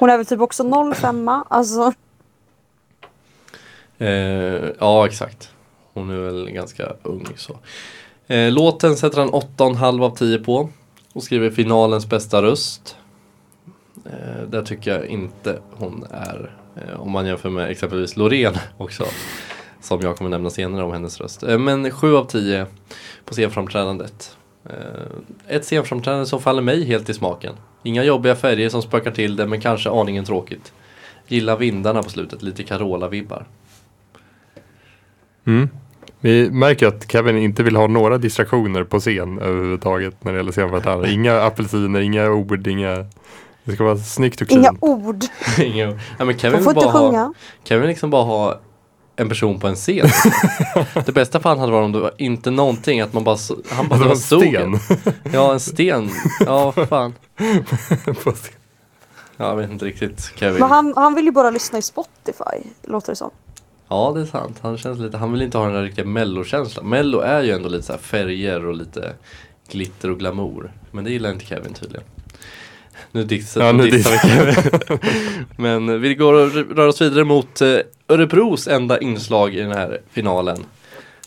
[0.01, 1.93] Hon är väl typ också 05 alltså.
[3.97, 5.51] Eh, ja, exakt.
[5.93, 7.57] Hon är väl ganska ung så.
[8.27, 10.69] Eh, låten sätter han 8,5 av 10 på.
[11.13, 12.97] Och skriver finalens bästa röst.
[14.05, 16.55] Eh, där tycker jag inte hon är.
[16.75, 19.05] Eh, om man jämför med exempelvis Loreen också.
[19.81, 21.43] Som jag kommer nämna senare om hennes röst.
[21.43, 22.65] Eh, men 7 av 10
[23.25, 24.37] på scenframträdandet.
[24.69, 27.55] Eh, ett scenframträdande som faller mig helt i smaken.
[27.83, 30.73] Inga jobbiga färger som spökar till det men kanske aningen tråkigt.
[31.27, 33.45] Gillar vindarna på slutet, lite Carola-vibbar.
[35.45, 35.69] Mm.
[36.19, 40.51] Vi märker att Kevin inte vill ha några distraktioner på scen överhuvudtaget när det gäller
[40.51, 41.11] scenframträdande.
[41.13, 43.05] Inga apelsiner, inga ord, inga...
[43.63, 44.63] Det ska vara snyggt och clean.
[44.65, 45.23] Inga ord.
[45.59, 47.33] Inga, ja, men Kevin får inte bara ha, sjunga.
[47.63, 48.59] Kevin vill liksom bara ha
[49.15, 50.09] en person på en scen.
[51.05, 53.37] det bästa fan hade varit om det var inte någonting, att man bara,
[53.69, 54.79] han bara Det var en sten.
[55.33, 56.09] Ja, en sten.
[56.45, 57.13] Ja, fan.
[59.37, 60.59] Ja, jag vet inte riktigt Kevin.
[60.59, 62.69] Men han, han vill ju bara lyssna i Spotify.
[62.83, 63.31] Låter det som.
[63.87, 64.59] Ja, det är sant.
[64.61, 66.89] Han, känns lite, han vill inte ha den där riktiga mellokänslan.
[66.89, 69.13] Mello är ju ändå lite så här färger och lite
[69.71, 70.71] glitter och glamour.
[70.91, 72.03] Men det gillar inte Kevin tydligen.
[73.11, 74.99] Nu dissar, Ja, nu dissar vi Kevin.
[75.57, 77.77] Men vi går och rör oss vidare mot eh,
[78.07, 80.57] Örebros enda inslag i den här finalen.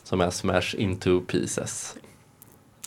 [0.03, 1.97] Som är Smash Into Pieces.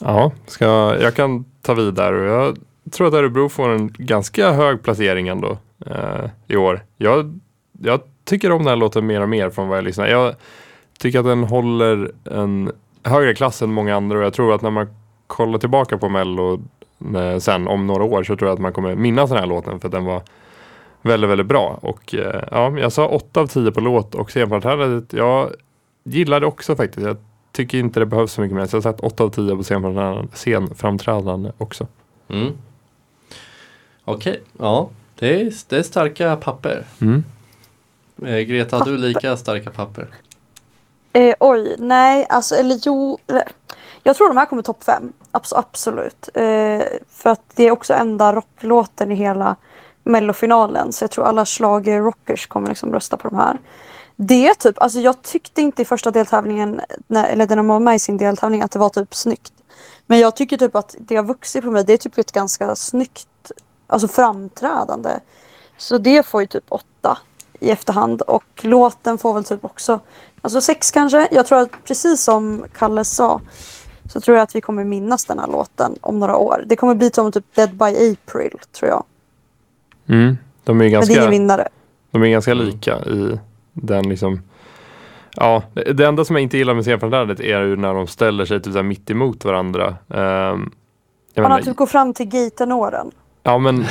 [0.00, 2.58] Ja, ska, jag kan ta vid där jag
[2.92, 6.84] tror att Örebro får en ganska hög placering ändå eh, i år.
[6.96, 7.40] Jag,
[7.80, 10.06] jag tycker om den här låten mer och mer från vad jag lyssnar.
[10.06, 10.34] Jag
[10.98, 12.72] tycker att den håller en
[13.02, 14.86] högre klass än många andra och jag tror att när man
[15.26, 16.60] kollar tillbaka på Mello
[17.16, 19.80] eh, sen om några år så tror jag att man kommer minnas den här låten
[19.80, 20.22] för att den var
[21.02, 21.78] väldigt, väldigt bra.
[21.82, 25.50] Och eh, ja, jag sa 8 av 10 på låt och scenframträdandet, jag
[26.04, 27.06] gillar det också faktiskt.
[27.06, 27.16] Jag
[27.52, 28.66] tycker inte det behövs så mycket mer.
[28.66, 31.86] Så jag har satt 8 av 10 på scenframträdande, scenframträdande också.
[32.28, 32.52] Mm.
[34.08, 34.88] Okej, ja.
[35.18, 36.84] Det är, det är starka papper.
[37.00, 37.24] Mm.
[38.22, 40.08] Eh, Greta, har du lika starka papper?
[41.12, 43.18] Eh, oj, nej, alltså eller jo.
[44.02, 45.12] Jag tror de här kommer topp fem.
[45.32, 46.28] Abs- absolut.
[46.34, 49.56] Eh, för att det är också enda rocklåten i hela
[50.04, 50.92] mellofinalen.
[50.92, 53.58] Så jag tror alla schlager rockers kommer liksom rösta på de här.
[54.16, 57.80] Det är typ, alltså jag tyckte inte i första deltävlingen, när, eller när de var
[57.80, 59.52] med i sin deltävling, att det var typ snyggt.
[60.06, 61.84] Men jag tycker typ att det har vuxit på mig.
[61.84, 63.27] Det är typ ett ganska snyggt,
[63.88, 65.10] alltså framträdande.
[65.76, 67.18] Så det får ju typ åtta
[67.60, 70.00] i efterhand och låten får väl typ också,
[70.40, 71.28] alltså sex kanske.
[71.30, 73.40] Jag tror att precis som Kalle sa
[74.12, 76.64] så tror jag att vi kommer minnas den här låten om några år.
[76.66, 79.04] Det kommer bli som typ Dead by April tror jag.
[80.08, 80.38] Mm.
[80.64, 81.68] De är ju Men det är ganska, vinnare.
[82.10, 83.40] de är ganska lika i
[83.72, 84.42] den liksom
[85.40, 88.62] Ja, det enda som jag inte gillar med scenframträdandet är ju när de ställer sig
[88.62, 89.96] typ så mitt emot varandra.
[90.06, 90.72] Um,
[91.34, 93.10] jag Man har typ gått fram till gaytenoren.
[93.48, 93.76] Ja men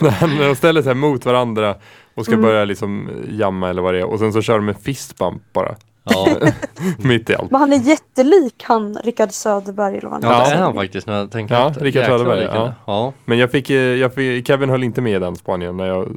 [0.00, 1.74] när de ställer sig mot varandra
[2.14, 2.42] och ska Mm.
[2.44, 5.74] börja liksom jamma eller vad det är och sen så kör de en fistbump bara
[6.04, 6.28] Ja,
[6.98, 7.50] mitt i allt.
[7.50, 10.48] Men han är jättelik han Rickard Söderberg eller vad han ja Ja.
[10.50, 11.84] det är han faktiskt när jag tänker Ja, efter.
[11.84, 12.72] Rickard Söderberg, är.
[12.86, 13.12] Ja.
[13.24, 16.08] Men jag fick, eh, jag fick, Kevin höll inte med i den spaningen när jag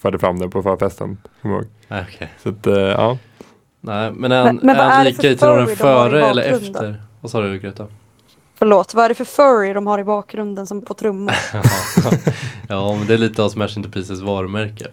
[0.00, 1.18] förde fram den på förfesten.
[1.88, 2.28] Nej, okej.
[2.42, 3.18] Så att, eh, ja.
[3.80, 7.02] Nej, men är han, Men- men är han lika i har i före eller efter?
[7.20, 7.86] Vad sa du Greta?
[8.54, 11.34] Förlåt, vad är det för furry de har i bakgrunden som på trummor?
[12.68, 14.86] ja, men det är lite av Smash Into Pieces varumärke.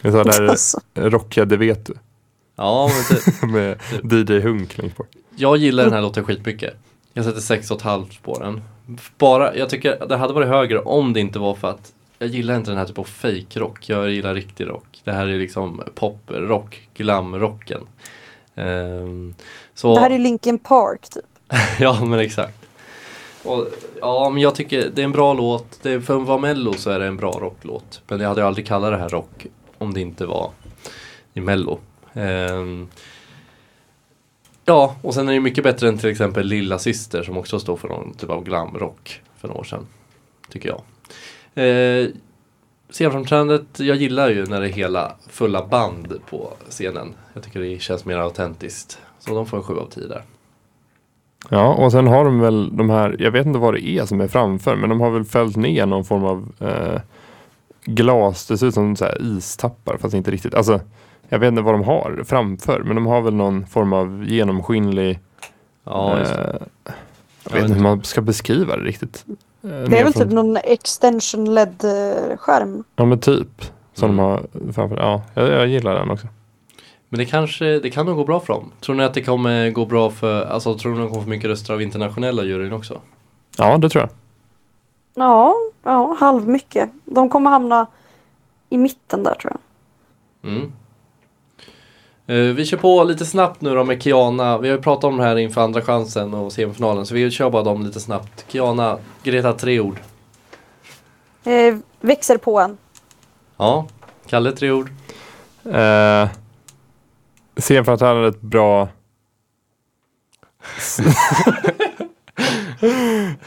[0.00, 1.94] Jag sa där Alltså, rockiga, det vet du.
[2.56, 3.18] Ja, men
[3.50, 5.08] det, Med DJ Hunk längst bort.
[5.36, 6.74] jag gillar den här låten skitmycket.
[7.12, 8.62] Jag sätter 6,5 på den.
[9.18, 12.56] Bara, jag tycker det hade varit högre om det inte var för att jag gillar
[12.56, 13.88] inte den här typen av fake-rock.
[13.88, 15.00] Jag gillar riktig rock.
[15.04, 17.80] Det här är liksom pop-rock, glam-rocken.
[18.54, 19.34] Ehm,
[19.74, 21.24] så, det här är Linkin Park typ.
[21.78, 22.57] ja men exakt.
[23.48, 23.66] Och,
[24.00, 25.78] ja men jag tycker det är en bra låt.
[25.82, 28.02] Det är, för att vara mello så är det en bra rocklåt.
[28.08, 29.46] Men jag hade aldrig kallat det här rock
[29.78, 30.50] om det inte var
[31.34, 31.78] i mello.
[32.12, 32.88] Ehm,
[34.64, 37.76] ja och sen är det mycket bättre än till exempel Lilla Syster som också står
[37.76, 39.86] för någon typ av glamrock för några år sedan.
[40.50, 40.82] Tycker jag.
[41.64, 42.08] Eh,
[42.90, 47.14] Scenframträdandet, jag gillar ju när det är hela fulla band på scenen.
[47.34, 48.98] Jag tycker det känns mer autentiskt.
[49.18, 50.22] Så de får en 7 av 10 där.
[51.48, 54.20] Ja, och sen har de väl de här, jag vet inte vad det är som
[54.20, 57.00] är framför, men de har väl fällt ner någon form av eh,
[57.84, 58.46] glas.
[58.46, 60.54] Det ser ut som så här istappar, fast inte riktigt.
[60.54, 60.80] Alltså,
[61.28, 65.18] jag vet inte vad de har framför, men de har väl någon form av genomskinlig,
[65.84, 66.38] Ja, just eh,
[67.44, 69.24] jag vet inte hur man ska beskriva det riktigt.
[69.28, 72.84] Eh, Det är väl nerifrån- typ någon extension LED-skärm.
[72.96, 73.48] Ja men typ.
[73.94, 74.16] Som Mm.
[74.16, 74.96] de har framför.
[74.96, 76.26] Ja, jag, jag gillar den också.
[77.08, 78.72] Men det kanske, det kan nog gå bra för dem.
[78.80, 81.50] Tror ni att det kommer gå bra för, alltså tror ni de kommer få mycket
[81.50, 83.00] röster av internationella juryn också?
[83.58, 84.10] Ja, det tror jag.
[85.14, 86.90] Ja, ja, halv mycket.
[87.04, 87.86] De kommer hamna
[88.68, 89.60] i mitten där tror jag.
[90.50, 90.72] Mm.
[92.26, 94.58] Eh, vi kör på lite snabbt nu då med Kiana.
[94.58, 97.06] Vi har ju pratat om det här inför andra chansen och semifinalen.
[97.06, 98.44] Så vi kör bara dem lite snabbt.
[98.48, 99.96] Kiana, Greta, tre ord.
[101.44, 102.78] Eh, växer på en.
[103.56, 103.86] Ja,
[104.26, 104.90] Kalle, tre ord.
[107.58, 108.82] Eh, scenframträdandet bra.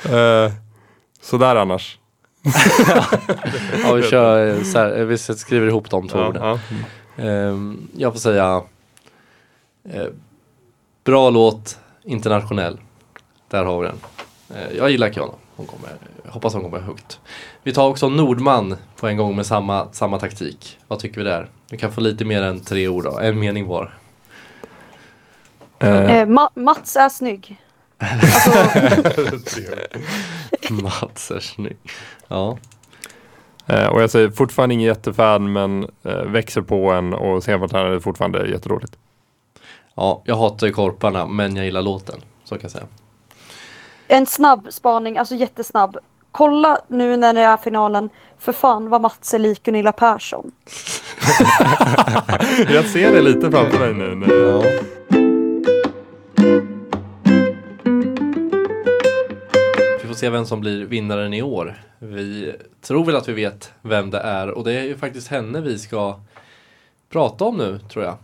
[0.06, 0.52] eh,
[1.22, 1.98] sådär annars.
[3.84, 6.44] Ja, vi, kör, eh, så här, eh, vi skriver ihop de två Ja, orden.
[6.44, 6.60] ja.
[7.24, 8.62] Ehm, jag får säga
[9.90, 10.06] eh,
[11.04, 12.80] Bra låt, internationell.
[13.48, 13.98] Där har vi den.
[14.56, 15.34] Eh, jag gillar Kiana.
[15.56, 15.90] Hon kommer,
[16.28, 17.20] hoppas hon kommer högt.
[17.64, 20.78] Vi tar också Nordman på en gång med samma, samma taktik.
[20.88, 21.50] Vad tycker vi där?
[21.70, 23.94] Du kan få lite mer än tre ord då, en mening var.
[25.82, 27.58] Eh, Eh, Ma- Mats är snygg.
[27.98, 28.50] Alltså,
[30.74, 31.78] Mats är snygg.
[32.28, 32.58] Ja,
[33.68, 38.04] eh, och jag säger fortfarande ingen jättefan men eh, växer på en och scenframträdandet är
[38.04, 38.94] fortfarande jätteroligt.
[39.96, 42.22] ja, jag hatar ju korparna men jag gillar låten.
[42.44, 42.84] Så kan jag säga.
[44.08, 45.98] en snabb spaning, alltså jättesnabb.
[46.32, 48.10] Kolla nu när det är finalen.
[48.40, 50.52] För fan vad Mats är lik Gunilla Persson.
[52.70, 54.16] jag ser det lite framför mig nu.
[54.16, 54.66] När jag...
[54.66, 54.70] Ja.
[60.02, 61.76] Vi får se vem som blir vinnaren i år.
[62.00, 65.62] Vi tror väl att vi vet vem det är och det är ju faktiskt henne
[65.62, 66.20] vi ska
[67.10, 68.16] prata om nu tror jag.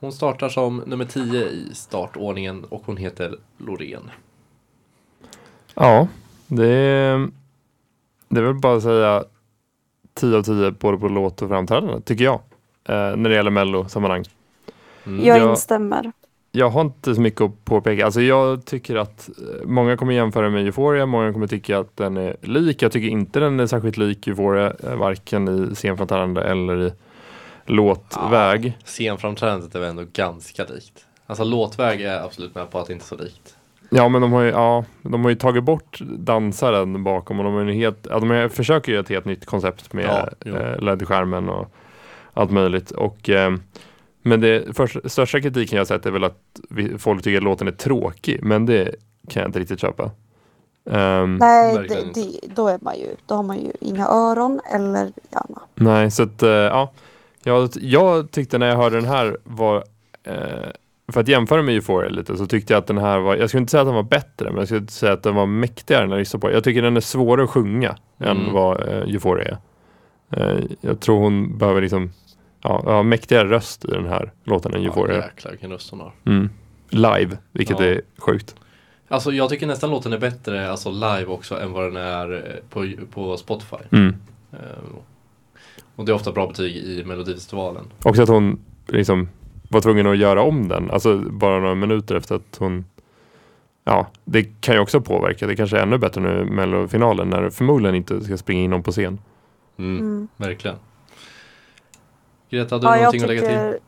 [0.00, 4.10] Hon startar som nummer 10 i startordningen och hon heter Loreen.
[5.74, 6.08] Ja,
[6.46, 7.28] det är,
[8.28, 9.24] det är väl bara att säga
[10.14, 12.40] 10 av 10 både på låt och framträdande, tycker jag.
[12.84, 14.24] Eh, när det gäller mello-sammanhang.
[15.06, 15.24] Mm.
[15.26, 15.50] Jag Ja.
[15.50, 16.12] instämmer.
[16.56, 18.04] Jag har inte så mycket att påpeka.
[18.04, 22.16] Alltså jag tycker att eh, många kommer jämföra med Euphoria, många kommer tycka att den
[22.16, 22.82] är lik.
[22.82, 26.92] Jag tycker inte den är särskilt lik Euphoria, eh, varken i scenframträdande eller i
[27.64, 28.78] låtväg.
[28.84, 31.06] Scenframträdandet är väl ändå ganska likt.
[31.26, 33.56] Alltså låtväg är jag absolut med på att det inte är så likt.
[33.90, 37.54] Ja, men de har ju, ja, de har ju tagit bort dansaren bakom och de,
[37.54, 40.04] har helt, ja, de försöker göra ett helt nytt koncept med
[40.44, 41.74] Ja, eh, LED-skärmen och
[42.34, 42.90] allt möjligt.
[42.90, 43.54] Och, eh,
[44.24, 46.38] men det först, största kritiken jag har sett är väl att
[46.70, 48.94] vi, folk tycker att låten är tråkig, men det
[49.28, 50.10] kan jag inte riktigt köpa.
[50.90, 55.12] Ehm, Nej, det, det, då, är man ju, då har man ju inga öron eller
[55.32, 55.60] hjärna.
[55.74, 56.92] Nej, så att eh, ja.
[57.42, 59.84] Jag, jag tyckte när jag hörde den här var
[60.24, 60.70] eh,
[61.12, 63.60] för att jämföra med Euphoria lite så tyckte jag att den här var, jag skulle
[63.60, 66.12] inte säga att den var bättre men jag skulle säga att den var mäktigare när
[66.14, 66.52] jag lyssnade på.
[66.52, 68.52] Jag tycker den är svårare att sjunga än Mm.
[68.52, 69.58] vad eh, Euphoria
[70.30, 70.56] är.
[70.56, 72.12] Eh, jag tror hon behöver liksom
[72.64, 75.16] ja, ha mäktigare röst i den här låten än Ja, Euphoria.
[75.16, 76.12] jäklar vilken röst hon har.
[76.26, 76.50] Mm.
[76.88, 77.86] Live, vilket Ja.
[77.86, 78.54] är sjukt.
[79.08, 82.68] Alltså jag tycker nästan låten är bättre alltså live också än vad den är eh,
[82.70, 83.76] på, på Spotify.
[83.92, 84.14] Mm.
[84.52, 84.58] Eh,
[85.96, 87.84] Och det är ofta bra betyg i Melodifestivalen.
[88.02, 89.28] Också att hon liksom
[89.68, 92.84] var tvungen att göra om den, alltså bara några minuter efter att hon
[93.86, 95.46] Ja, det kan ju också påverka.
[95.46, 98.70] Det kanske är ännu bättre nu i mellofinalen när det förmodligen inte ska springa in
[98.70, 99.18] någon på scen.
[99.78, 100.28] Mm, Mm.
[100.36, 100.76] Verkligen.
[102.54, 103.48] Greta, har du Ja, någonting att lägga till?
[103.50, 103.78] tycker...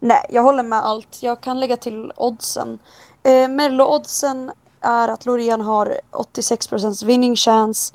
[0.00, 1.22] Nej, jag håller med allt.
[1.22, 2.78] Jag kan lägga till oddsen.
[3.22, 7.94] Eh, Mello-oddsen är att Loreen har 86% winning chance.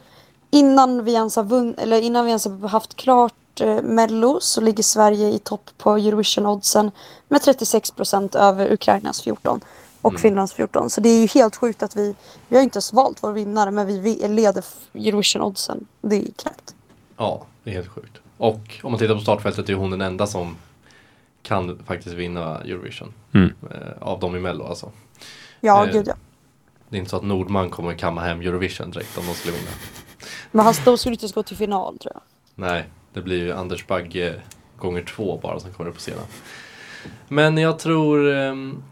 [0.52, 4.62] Innan vi ens har, vunn- eller innan vi ens har haft klart eh, Mello så
[4.62, 6.92] ligger Sverige i topp på Eurovision-oddsen
[7.28, 9.62] med 36% över Ukrainas 14
[10.02, 10.22] och Mm.
[10.22, 10.90] Finlands 14.
[10.90, 12.16] Så det är ju helt sjukt att vi,
[12.48, 15.86] vi har inte ens valt vår vinnare men vi vi leder Eurovision-oddsen.
[16.02, 16.76] Det är knäppt.
[17.18, 18.18] Ja, det är helt sjukt.
[18.40, 20.56] Och om man tittar på startfältet är hon den enda som
[21.44, 23.14] kan faktiskt vinna Eurovision.
[23.34, 23.54] Mm.
[23.72, 24.92] Eh, av dem i Mello alltså.
[25.60, 26.14] Ja, Eh, gud ja.
[26.90, 29.72] Det är inte så att Nordman kommer kamma hem Eurovision direkt om de skulle vinna.
[30.52, 32.22] Men han då skulle inte ens gå till final tror jag.
[32.56, 32.84] Nej,
[33.14, 34.42] det blir ju Anders Bagge
[34.78, 36.24] gånger två bara som kommer upp på scenen.
[37.28, 38.84] Men jag tror um,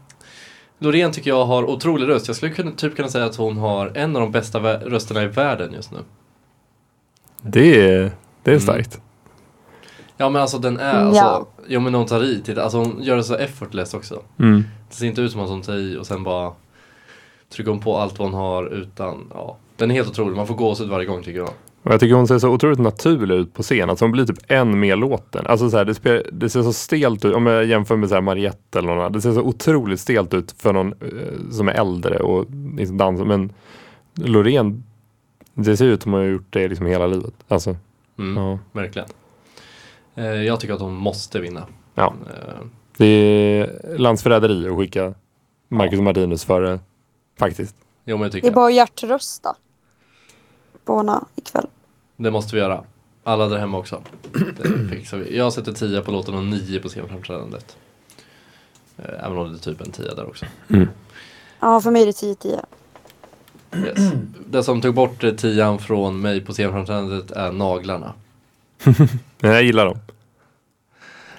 [0.78, 2.26] Loreen tycker jag har otrolig röst.
[2.26, 5.26] Jag skulle kunna, typ kunna säga att hon har en av de bästa rösterna i
[5.26, 5.98] världen just nu.
[7.42, 8.10] Det är,
[8.42, 8.60] det är Mm.
[10.20, 11.00] Ja men alltså den är Ja.
[11.00, 14.22] alltså, ja men hon tar i till, alltså hon gör det så effortless också.
[14.38, 14.64] Mm.
[14.88, 16.52] Det ser inte ut som att hon tar i och sen bara
[17.52, 19.56] trycker hon på allt vad hon har utan, ja.
[19.76, 21.50] Den är helt otrolig, man får gåshud varje gång tycker jag.
[21.82, 23.90] Och jag tycker hon ser så otroligt naturlig ut på scen.
[23.90, 25.46] Alltså hon blir typ än mer låten.
[25.46, 27.34] Alltså så här, det, spe, det ser så stelt ut.
[27.34, 29.12] Om jag jämför med så här Mariette eller någon annan.
[29.12, 32.46] Det ser så otroligt stelt ut för någon eh, som är äldre och
[32.76, 33.24] liksom dansar.
[33.24, 33.52] Men
[34.14, 34.82] Loreen,
[35.54, 37.34] det ser ut som hon har gjort det liksom hela livet.
[37.48, 37.76] Alltså,
[38.18, 38.58] Mm, ja.
[38.72, 39.08] Verkligen.
[40.18, 41.66] Eh, jag tycker att hon måste vinna.
[41.94, 42.14] ja.
[42.30, 42.54] Eh,
[42.96, 45.14] Det är landsförräderi att skicka
[45.68, 46.80] Marcus Martinus före,
[47.38, 47.76] faktiskt.
[48.04, 49.56] jo men jag Det tycker är bara att hjärtrösta.
[50.84, 51.66] Bona ikväll.
[52.16, 52.84] det måste vi göra.
[53.24, 54.02] Alla där hemma också.
[54.62, 55.36] Det fixar vi.
[55.36, 57.76] Jag sätter 10 på låten och 9 på scenframträdandet.
[58.96, 60.46] Eh, Även om det är typ en 10 där också.
[61.60, 62.60] Ja, för mig är det 10-10.
[63.86, 64.12] Yes.
[64.46, 68.12] Det som tog bort tian från mig på scenframträdandet är naglarna.
[69.40, 69.98] Men jag gillar dem.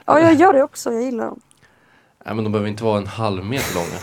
[0.06, 0.92] Ja, jag gör det också.
[0.94, 1.40] Jag gillar dem.
[2.26, 4.00] Nej men de behöver inte vara en halv meter långa.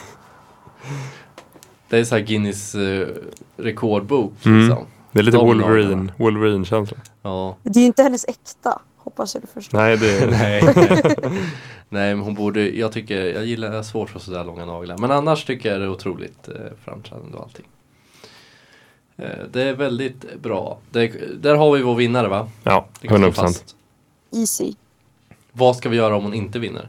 [1.88, 3.08] Det är så här Guinness eh,
[3.56, 4.58] rekordbok Mm.
[4.66, 4.86] liksom.
[5.12, 6.12] Det är lite De Wolverine.
[6.16, 6.96] Wolverine-känsla.
[7.22, 7.56] Ja.
[7.62, 8.80] Det är ju inte hennes äkta.
[8.96, 9.78] Hoppas jag du förstår.
[9.78, 10.30] Nej, det är...
[10.30, 10.62] Nej.
[11.88, 14.98] Nej men hon borde, jag tycker, jag gillar, jag har svårt för sådär långa naglar.
[14.98, 17.66] Men annars tycker jag det är otroligt eh, framträdande och allting.
[19.16, 20.78] Eh, det är väldigt bra.
[20.90, 21.08] Det,
[21.42, 22.48] där har vi vår vinnare va?
[22.62, 23.56] Ja, Det kan slå 100 procent.
[23.56, 23.76] fast.
[24.32, 24.72] Easy.
[25.52, 26.88] Vad ska vi göra om hon inte vinner?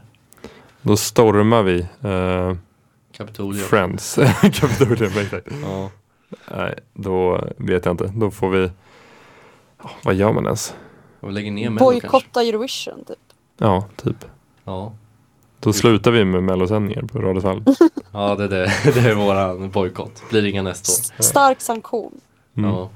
[0.82, 2.56] Då stormar vi eh,
[3.12, 3.64] Kapitolium.
[3.66, 4.14] Friends.
[4.52, 5.48] Kapitolium, exakt.
[5.62, 5.90] Ja.
[6.56, 8.12] Nej, då vet jag inte.
[8.16, 8.70] Då får vi...
[9.82, 10.74] Ja, vad gör man ens?
[11.20, 12.08] Och lägger ner Mello kanske.
[12.08, 13.18] Bojkotta Eurovision typ.
[13.58, 14.24] Ja, typ.
[14.64, 14.92] Ja.
[15.60, 17.64] Då slutar vi med mellosändningar på Radiosvalv.
[18.12, 20.22] ja, det, det, det är våran bojkott.
[20.30, 21.22] Blir inga nästa år.
[21.22, 22.20] Stark sanktion.
[22.56, 22.70] Mm.
[22.70, 22.90] Ja.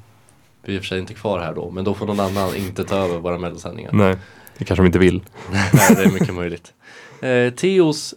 [0.63, 2.57] Vi är i och för sig inte kvar här då, men då får någon annan
[2.57, 3.91] inte ta över våra mellosändningar.
[3.93, 4.17] Nej,
[4.59, 5.23] det kanske de inte vill.
[5.53, 6.73] Nej, det är mycket möjligt.
[7.21, 8.15] Eh, Teos,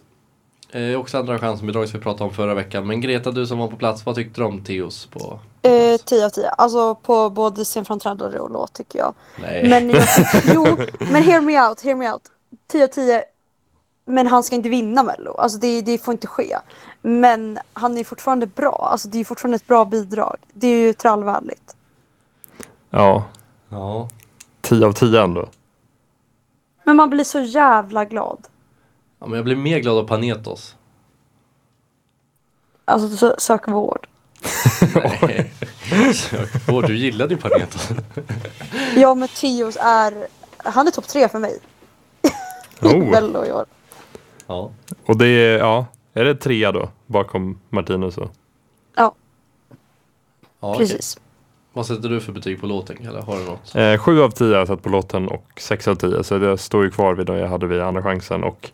[0.72, 2.86] eh, också andra chansbidrag som vi pratade om förra veckan.
[2.86, 5.18] Men Greta, du som var på plats, vad tyckte du om Teos på?
[5.18, 6.04] på Eh, plats?
[6.04, 6.48] 10 av 10.
[6.48, 9.14] Alltså på både scenframträdande och låt tycker jag.
[9.42, 9.68] Nej.
[9.68, 10.06] Men jag,
[10.54, 10.66] jo,
[10.98, 12.22] men hear me out, hear me out.
[12.72, 13.22] 10 av 10.
[14.08, 15.34] Men han ska inte vinna Mello.
[15.34, 16.58] Alltså det, det får inte ske.
[17.02, 18.88] Men han är fortfarande bra.
[18.92, 20.36] Alltså det är fortfarande ett bra bidrag.
[20.52, 21.76] Det är ju trallvänligt.
[22.90, 23.24] Ja,
[23.68, 24.08] Ja.
[24.60, 25.48] 10 av 10 ändå.
[26.84, 28.38] Men man blir så jävla glad.
[29.18, 30.76] ja, men jag blir mer glad av Panetos.
[32.84, 34.06] Alltså sö- sök vård.
[35.22, 35.52] Nej.
[36.14, 37.88] Sök vård, du gillade ju Panetos.
[38.96, 40.26] Ja men Theos är,
[40.56, 41.58] han är topp tre för mig.
[42.82, 42.96] Oh.
[43.10, 43.66] Mello i år.
[44.46, 44.70] Ja.
[45.06, 46.88] Och det är, ja, är det trea då?
[47.06, 48.30] Bakom Martinus och...
[48.96, 49.14] Ja,
[50.60, 51.20] ja precis.
[51.72, 52.96] Vad sätter du för betyg på låten?
[53.08, 53.74] Eller har du något?
[53.74, 56.24] Eh, 7 av 10 har jag satt på låten och 6 av 10.
[56.24, 58.44] Så det står ju kvar vid det jag hade vid andra chansen.
[58.44, 58.70] Och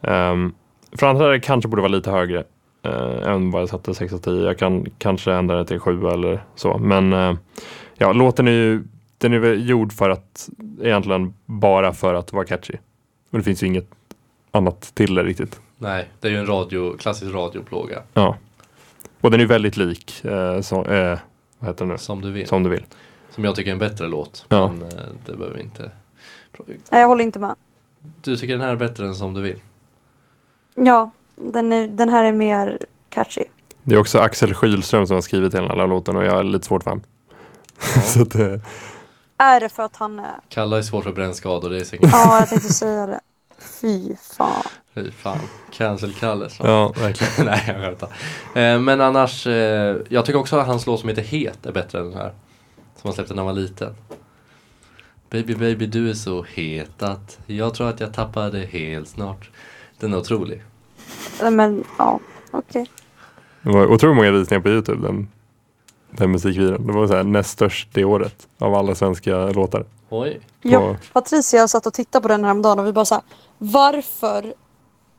[0.00, 0.54] um,
[0.92, 2.44] framträdandet kanske borde vara lite högre
[2.82, 4.44] eh, än vad jag satte 6 av 10.
[4.44, 6.78] Jag kan kanske ändra det till 7 eller så.
[6.78, 7.34] Men eh,
[7.94, 8.84] ja, låten är ju
[9.18, 10.48] den är väl gjord för att
[10.82, 12.74] egentligen bara för att vara catchy.
[13.30, 13.88] Och det finns ju inget
[14.56, 15.60] annat till det riktigt.
[15.78, 18.02] Nej, det är ju en radio, klassisk radioplåga.
[18.14, 18.36] Ja.
[19.20, 21.18] Och den är väldigt lik eh, så, eh,
[21.58, 21.98] vad heter den nu?
[21.98, 22.46] Som du vill.
[22.46, 22.84] Som du vill.
[23.30, 24.44] Som jag tycker är en bättre låt.
[24.48, 24.68] Ja.
[24.68, 25.90] Men eh, det behöver vi inte.
[26.66, 27.54] Nej, jag håller inte med.
[28.22, 29.60] Du tycker den här är bättre än Som du vill?
[30.74, 32.78] Ja, den, är, den här är mer
[33.08, 33.44] catchy.
[33.82, 36.44] Det är också Axel Skylström som har skrivit hela den här låten och jag är
[36.44, 37.02] lite svårt fan.
[38.04, 38.60] så att, eh,
[39.38, 40.40] Är det för att han är...
[40.48, 42.10] Kalla är svårt för brännskador, det är säkert.
[42.12, 43.20] Ja, jag tänkte säga det.
[43.66, 44.62] Fy fan.
[44.94, 45.38] Fy fan.
[45.72, 47.50] Cancel-Kalle ja, verkligen.
[47.50, 48.08] Nej, jag skämtar.
[48.54, 51.98] Eh, men annars, eh, jag tycker också att hans låt som heter Het är bättre
[51.98, 52.32] än den här.
[52.96, 53.94] Som han släppte när han var liten.
[55.30, 59.50] Baby baby du är så het att jag tror att jag tappade helt snart.
[59.98, 60.62] Den är otrolig.
[61.52, 62.90] Men ja, okej.
[63.62, 65.28] Det var otroligt många visningar på Youtube den,
[66.10, 66.86] den musikvideon.
[66.86, 69.84] Det var så här näst störst det året av alla svenska låtar.
[70.08, 70.40] Oj.
[70.62, 73.24] Jag och Patricia satt och tittade på den här dagen och vi bara såhär.
[73.58, 74.54] Varför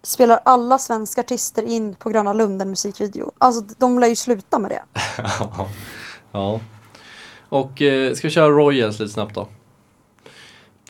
[0.03, 3.31] spelar alla svenska artister in på Gröna Lund en musikvideo?
[3.37, 4.83] Alltså de lär ju sluta med det.
[6.31, 6.59] ja.
[7.49, 9.47] Och eh, ska vi köra Royals lite snabbt då?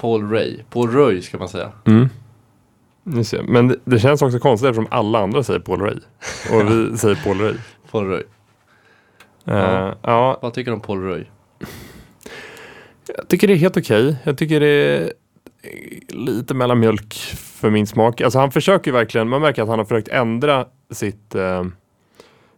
[0.01, 0.63] Paul Ray.
[0.69, 1.71] Paul Roy ska man säga.
[1.85, 2.09] Mm.
[3.43, 5.99] Men det, det känns också konstigt eftersom alla andra säger Paul Ray.
[6.51, 7.55] Och vi säger Paul Ray.
[7.91, 8.23] Paul Roy.
[9.45, 11.29] Eh, ja, Vad tycker du om Paul Roy?
[13.17, 14.15] jag tycker det är helt okej.
[14.23, 15.13] Jag tycker det är
[16.09, 18.21] lite mellanmjölk för min smak.
[18.21, 21.63] Alltså han försöker ju verkligen, man märker att han har försökt ändra sitt, eh,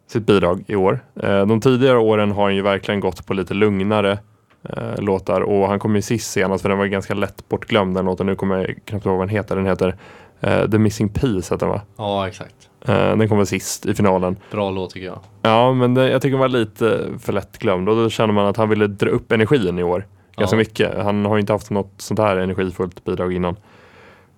[0.08, 1.00] sitt bidrag i år.
[1.24, 4.20] Eh, de tidigare åren har han ju verkligen gått på lite lugnare
[4.64, 8.06] eh, låtar och han kom ju sist senast för den var ganska lätt bortglömd den
[8.06, 8.26] låten.
[8.26, 9.56] Nu kommer jag knappt ihåg vad den heter.
[9.56, 9.96] Den heter
[10.40, 11.82] eh, The Missing Piece heter den va?
[11.98, 12.70] Ja, exakt.
[12.86, 14.38] Eh, den kommer sist i finalen.
[14.52, 15.20] Bra låt tycker jag.
[15.42, 18.58] Ja, men det, jag tycker den var lite för lättglömd och då känner man att
[18.58, 20.06] han ville dra upp energin i år
[20.40, 20.58] ganska Ja.
[20.60, 20.98] mycket.
[21.04, 23.56] Han har ju inte haft något sånt här energifullt bidrag innan.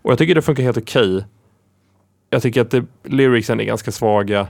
[0.02, 1.26] Och jag tycker det funkar helt okej.
[2.30, 4.48] Jag tycker att det, lyricsen är ganska svaga.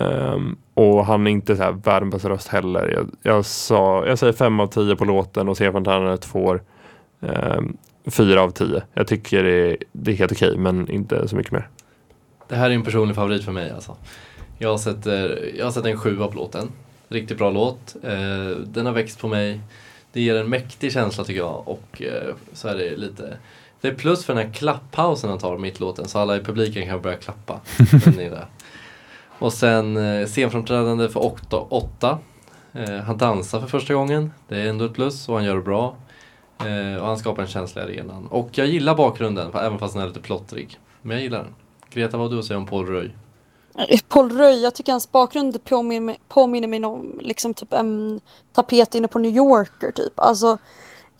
[0.00, 2.88] Ehm, och han är inte så här världens röst heller.
[2.88, 6.62] Jag, jag, sa, jag säger fem av tio på låten och Stefan Ternaret får
[7.20, 8.82] um, fyra av tio.
[8.94, 11.68] Jag tycker det, är- det är helt okej men inte så mycket mer.
[12.48, 13.96] Det här är en personlig favorit för mig alltså.
[14.58, 16.68] Jag sätter, jag sätter en sjua på låten.
[17.08, 17.96] Riktigt bra låt.
[18.02, 19.60] Eh, den har växt på mig.
[20.12, 23.36] Det ger en mäktig känsla tycker jag och eh, så är det lite
[23.80, 26.86] Det är plus för den här klapppausen han tar mitt låten så alla i publiken
[26.86, 27.60] kan börja klappa.
[29.38, 31.56] Och sen eh, scenframträdande för åtta.
[31.56, 32.18] åtta.
[32.72, 34.32] Eh, han dansar för första gången.
[34.48, 35.96] Det är ändå ett plus och han gör det bra.
[36.58, 38.26] Eh, och han skapar en känsla i arenan.
[38.26, 40.78] Och jag gillar bakgrunden även fast den är lite plottrig.
[41.02, 41.54] Men jag gillar den.
[41.90, 43.10] Greta, vad har du att säga om Paul Röj?
[44.08, 48.20] Paul Röj, jag tycker hans bakgrund påminner påminner mig om liksom typ en
[48.52, 50.20] tapet inne på New Yorker typ.
[50.20, 50.58] Alltså,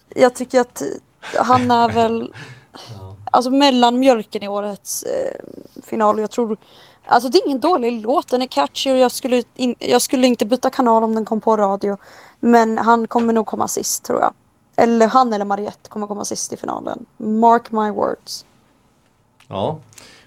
[0.08, 0.82] jag tycker att
[1.36, 2.32] han är väl
[2.72, 3.16] Ja.
[3.30, 5.40] alltså mellanmjölken i årets eh,
[5.82, 6.18] final.
[6.18, 6.56] Jag tror,
[7.06, 10.26] alltså det är ingen dålig låt, den är catchy och jag skulle, in, jag skulle
[10.26, 11.96] inte byta kanal om den kom på radio.
[12.40, 14.34] Men han kommer nog komma sist tror jag.
[14.76, 17.06] Eller han eller Mariette kommer komma sist i finalen.
[17.16, 18.44] Mark my words.
[19.48, 19.78] Ja,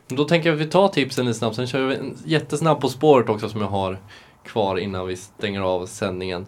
[0.08, 1.56] då tänker jag att vi tar tipsen lite snabbt.
[1.56, 3.98] Sen kör vi en jättesnabb På spåret också som jag har
[4.44, 6.46] kvar innan vi stänger av sändningen.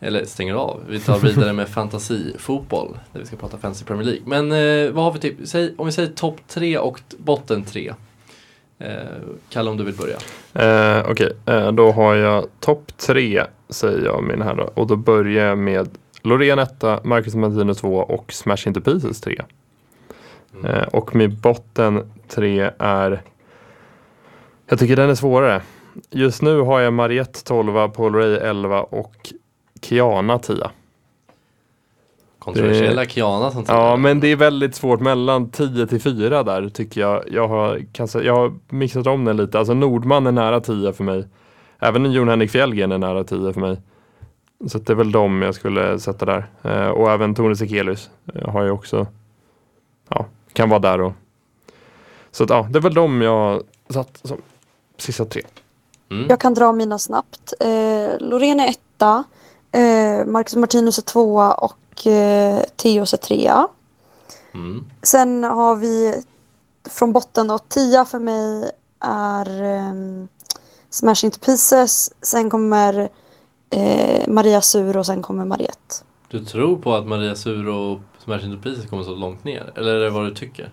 [0.00, 0.80] Eller stänger av.
[0.88, 2.98] Vi tar vidare med fantasifotboll.
[3.12, 4.22] Där vi ska prata Fantasy Premier League.
[4.26, 5.50] Men eh, vad har vi tips?
[5.50, 7.94] Säg, om vi säger topp tre och botten tre.
[8.78, 8.94] Eh,
[9.50, 10.16] Kalle om du vill börja.
[10.54, 14.70] Eh, Okej, eh, då har jag topp tre säger jag min här då.
[14.74, 15.88] Och då börjar jag med
[16.22, 19.42] Loreen 1, Marcus Martino 2 och Smash Into Pieces 3.
[20.54, 20.66] Mm.
[20.70, 23.22] Eh, och min botten tre är
[24.66, 25.62] Jag tycker den är svårare.
[26.10, 29.14] Just nu har jag Mariette 12, Paul Ray 11 och
[29.82, 30.70] Kiana 10.
[32.38, 37.00] Kontroversiella Kiana som Ja, men det är väldigt svårt mellan 10 till 4 där tycker
[37.00, 37.24] jag.
[37.30, 39.58] Jag har, kan, sä- jag har mixat om den lite.
[39.58, 41.24] Alltså Nordman är nära 10 för mig.
[41.78, 43.76] Även Jon Henrik Fjällgren är nära 10 för mig.
[44.66, 46.46] Så det är väl dem jag skulle sätta där.
[46.62, 49.06] Eh, och även Tone Sekelius eh, har jag också.
[50.08, 51.12] Ja, kan vara där och.
[52.30, 54.42] Så att, ja, det är väl dem jag satt som
[54.98, 55.42] sista tre.
[56.10, 56.26] Mm.
[56.28, 57.54] Jag kan dra mina snabbt.
[57.60, 59.24] Eh, Loreen är etta.
[59.72, 63.68] Eh, Marcus Martinus är tvåa och eh, Theos är trea.
[64.54, 64.84] Mm.
[65.02, 66.22] Sen har vi
[66.90, 70.28] från botten då, tia för mig är um,
[70.90, 72.12] Smash Into Pieces.
[72.22, 73.08] Sen kommer
[73.70, 75.94] eh, Maria Sur och sen kommer Mariette.
[76.28, 78.00] Du tror på att Maria Sur och
[78.62, 79.72] Pieces kommer så långt ner?
[79.76, 80.70] Eller är det vad du tycker?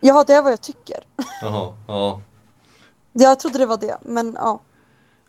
[0.00, 0.96] Ja, det är vad jag tycker.
[1.42, 2.20] Jaha, ja.
[3.12, 4.60] Jag trodde det var det, men ja.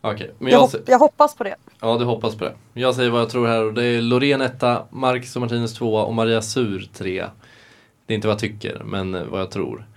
[0.02, 1.56] Okej, men Jag, jag, hopp, jag hoppas på det.
[1.82, 2.56] Ja, du hoppas på det.
[2.74, 6.04] Jag säger vad jag tror här och det är Loreen etta, Marcus och Martinez tvåa
[6.04, 7.32] och Maria Sur trea.
[8.06, 9.88] Det är inte vad jag tycker, men eh, vad jag tror.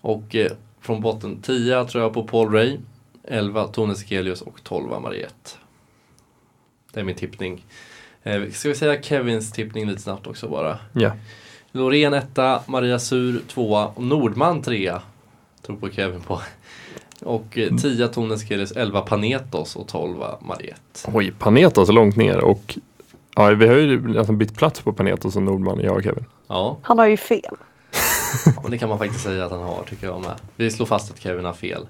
[0.00, 2.78] Och eh, från botten 10 tror jag på Paul Ray,
[3.24, 5.50] 11 Tone Sekelius och 12 Mariette.
[6.92, 7.64] Det är min tippning.
[8.26, 10.78] Eh, ska vi säga Kevins tippning lite snabbt också bara.
[10.92, 11.12] Ja.
[11.72, 15.02] Loreen etta, Maria Sur tvåa och Nordman trea.
[15.62, 16.40] Tror på Kevin på.
[17.22, 21.10] Och eh, 10 Tone Sekelius, 11 Panetos och 12 Mariette.
[21.12, 22.78] Oj, Panetos är långt ner och
[23.34, 26.24] ja, vi har ju alltså bytt plats på Panetos och Nordman, jag och Kevin.
[26.48, 27.54] Ja, Han har ju fel.
[28.56, 30.34] och det kan man faktiskt säga att han har tycker jag med.
[30.56, 31.86] Vi slår fast att Kevin har fel.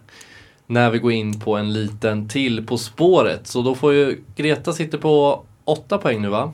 [0.67, 3.47] När vi går in på en liten till På spåret.
[3.47, 6.53] Så då får ju Greta sitter på 8 poäng nu va?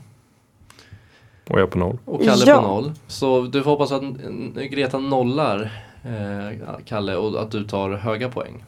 [1.51, 1.99] Och jag på noll.
[2.05, 2.63] Och Kalle Ja.
[2.63, 2.93] på noll.
[3.07, 4.03] Så du får hoppas att
[4.71, 8.65] Greta nollar eh, Kalle och att du tar höga poäng.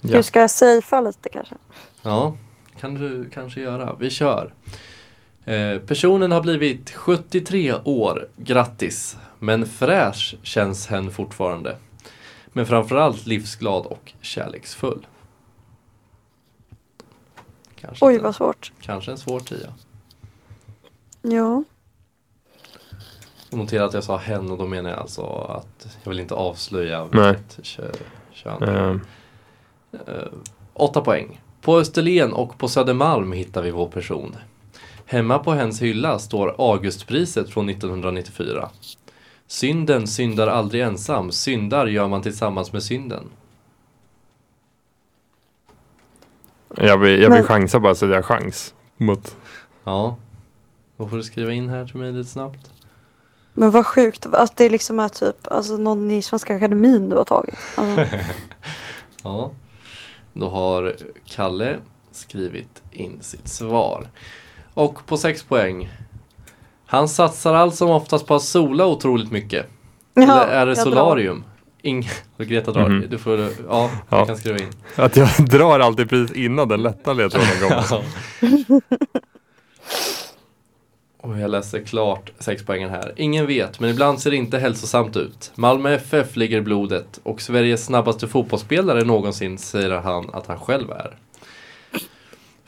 [0.00, 0.14] Ja.
[0.16, 1.54] Hur ska jag safea lite kanske?
[2.02, 2.36] Ja,
[2.80, 3.96] kan du kanske göra.
[4.00, 4.54] Vi kör.
[5.44, 9.16] Eh, personen har blivit 73 år, grattis.
[9.38, 11.76] Men fräsch känns hen fortfarande.
[12.48, 15.06] Men framförallt livsglad och kärleksfull.
[17.86, 18.72] Kanske, Oj, inte- vad svårt.
[18.80, 19.72] kanske en svår tia.
[21.22, 21.64] Ja.
[23.50, 27.08] Notera att jag sa hen och då menar jag alltså att jag vill inte avslöja
[27.12, 27.32] Nej.
[27.32, 27.92] vilket kö-
[28.32, 28.62] kön.
[28.62, 29.00] Ehm,
[30.06, 30.28] Eh,
[30.72, 31.40] åtta poäng.
[31.60, 34.36] På Österlen och på Södermalm hittar vi vår person.
[35.06, 38.68] Hemma på hens hylla står Augustpriset från 1994.
[39.46, 43.24] Synden syndar aldrig ensam, syndar gör man tillsammans med synden.
[46.76, 48.74] Jag vill, jag vill Men- chansa bara så att jag har chans.
[48.96, 49.36] Mot,
[49.84, 50.16] Ja,
[50.96, 52.70] då får du skriva in här till mig lite snabbt.
[53.54, 57.24] Men vad sjukt att det liksom är typ alltså, någon i Svenska Akademin du har
[57.24, 57.54] tagit.
[57.76, 58.16] Alltså,
[59.22, 59.50] Ja,
[60.32, 60.96] Då har
[61.26, 61.76] Kalle
[62.12, 64.08] skrivit in sitt svar.
[64.74, 65.92] Och på 6 poäng.
[66.86, 69.66] Han satsar allt som oftast på att sola otroligt mycket.
[70.14, 71.44] Eller är det solarium?
[71.86, 72.08] Ing
[72.38, 72.88] Greta drar.
[72.88, 73.06] Mhm.
[73.10, 73.90] Du får, ja, Ja.
[74.08, 74.68] jag kan skriva in.
[74.96, 78.04] Att jag drar alltid precis innan den lätta ledtråden kommer.
[81.20, 83.12] Och jag läser klart 6 poängen här.
[83.16, 85.52] Ingen vet, men ibland ser det inte hälsosamt ut.
[85.54, 90.90] Malmö FF ligger i blodet och Sveriges snabbaste fotbollsspelare någonsin säger han att han själv
[90.90, 91.16] är.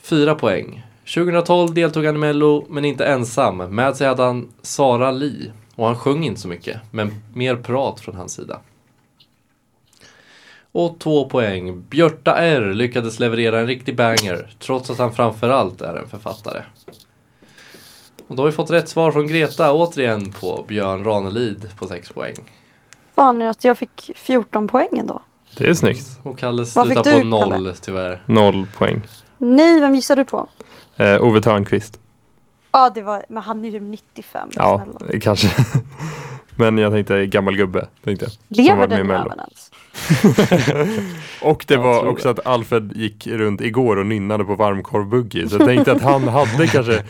[0.03, 0.83] 4 poäng.
[1.15, 3.57] 2012 deltog han i Mello, men inte ensam.
[3.57, 5.51] Med sig hade han Sara Li.
[5.75, 8.61] Och han sjöng inte så mycket, men mer prat från hans sida.
[10.79, 11.83] Och två poäng.
[11.89, 16.63] Björta R lyckades leverera en riktig banger, trots att han framförallt är en författare.
[18.29, 22.13] Och då har vi fått rätt svar från Greta återigen på Björn Ranelid på 6
[22.13, 22.35] poäng.
[23.15, 25.23] Fan att jag fick 14 poäng ändå.
[25.57, 26.07] Det är snyggt.
[26.23, 27.75] Och Kalle slutar på du, noll Kalle?
[27.75, 28.23] tyvärr.
[28.27, 29.03] Noll poäng.
[29.39, 30.49] Nej, vem gissade du på?
[30.97, 32.01] Eh, Ove Thörnqvist.
[32.73, 34.51] Ja, det var, men han är ju 95.
[34.55, 35.21] Ja, snälla.
[35.21, 35.49] kanske.
[36.59, 37.89] Men jag tänkte gammal gubbe.
[38.05, 38.57] Tänkte jag.
[38.59, 39.68] Lever den jäveln ens?
[41.43, 45.49] Och det Jag var också att Alfred gick runt igår och nynnade på varmkorv-boogie.
[45.49, 47.03] Så jag tänkte att han hade kanske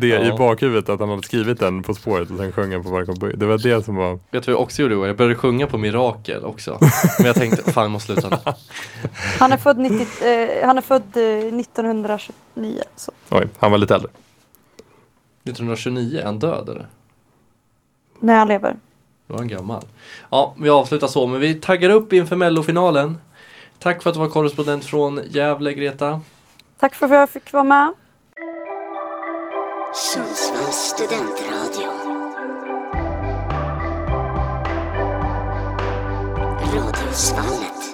[0.00, 0.36] det i Ja.
[0.36, 3.36] bakhuvudet att han hade skrivit den På spåret och sen sjöng han på varmkorv-boogie.
[3.36, 4.12] Det var det som var...
[4.12, 5.06] Vet du vad jag också gjorde igår?
[5.06, 6.78] Jag började sjunga på Mirakel också.
[7.18, 8.52] Men jag tänkte, fan jag måste sluta nu.
[9.38, 12.82] Han är född, 90, eh, han är född eh, 1929.
[12.96, 13.12] Så.
[13.30, 14.10] Oj, han var lite äldre.
[15.44, 16.86] 1929, är han död eller?
[18.20, 18.76] När han lever.
[19.26, 19.82] Då var han gammal.
[20.30, 23.18] Ja, vi avslutar så, men vi taggar upp inför mellofinalen.
[23.78, 26.20] Tack för att du var korrespondent från Gävle, Greta.
[26.78, 27.92] Tack för att jag fick vara med.
[29.94, 31.90] Sundsvalls studentradio.
[36.74, 37.93] Radiosvallet.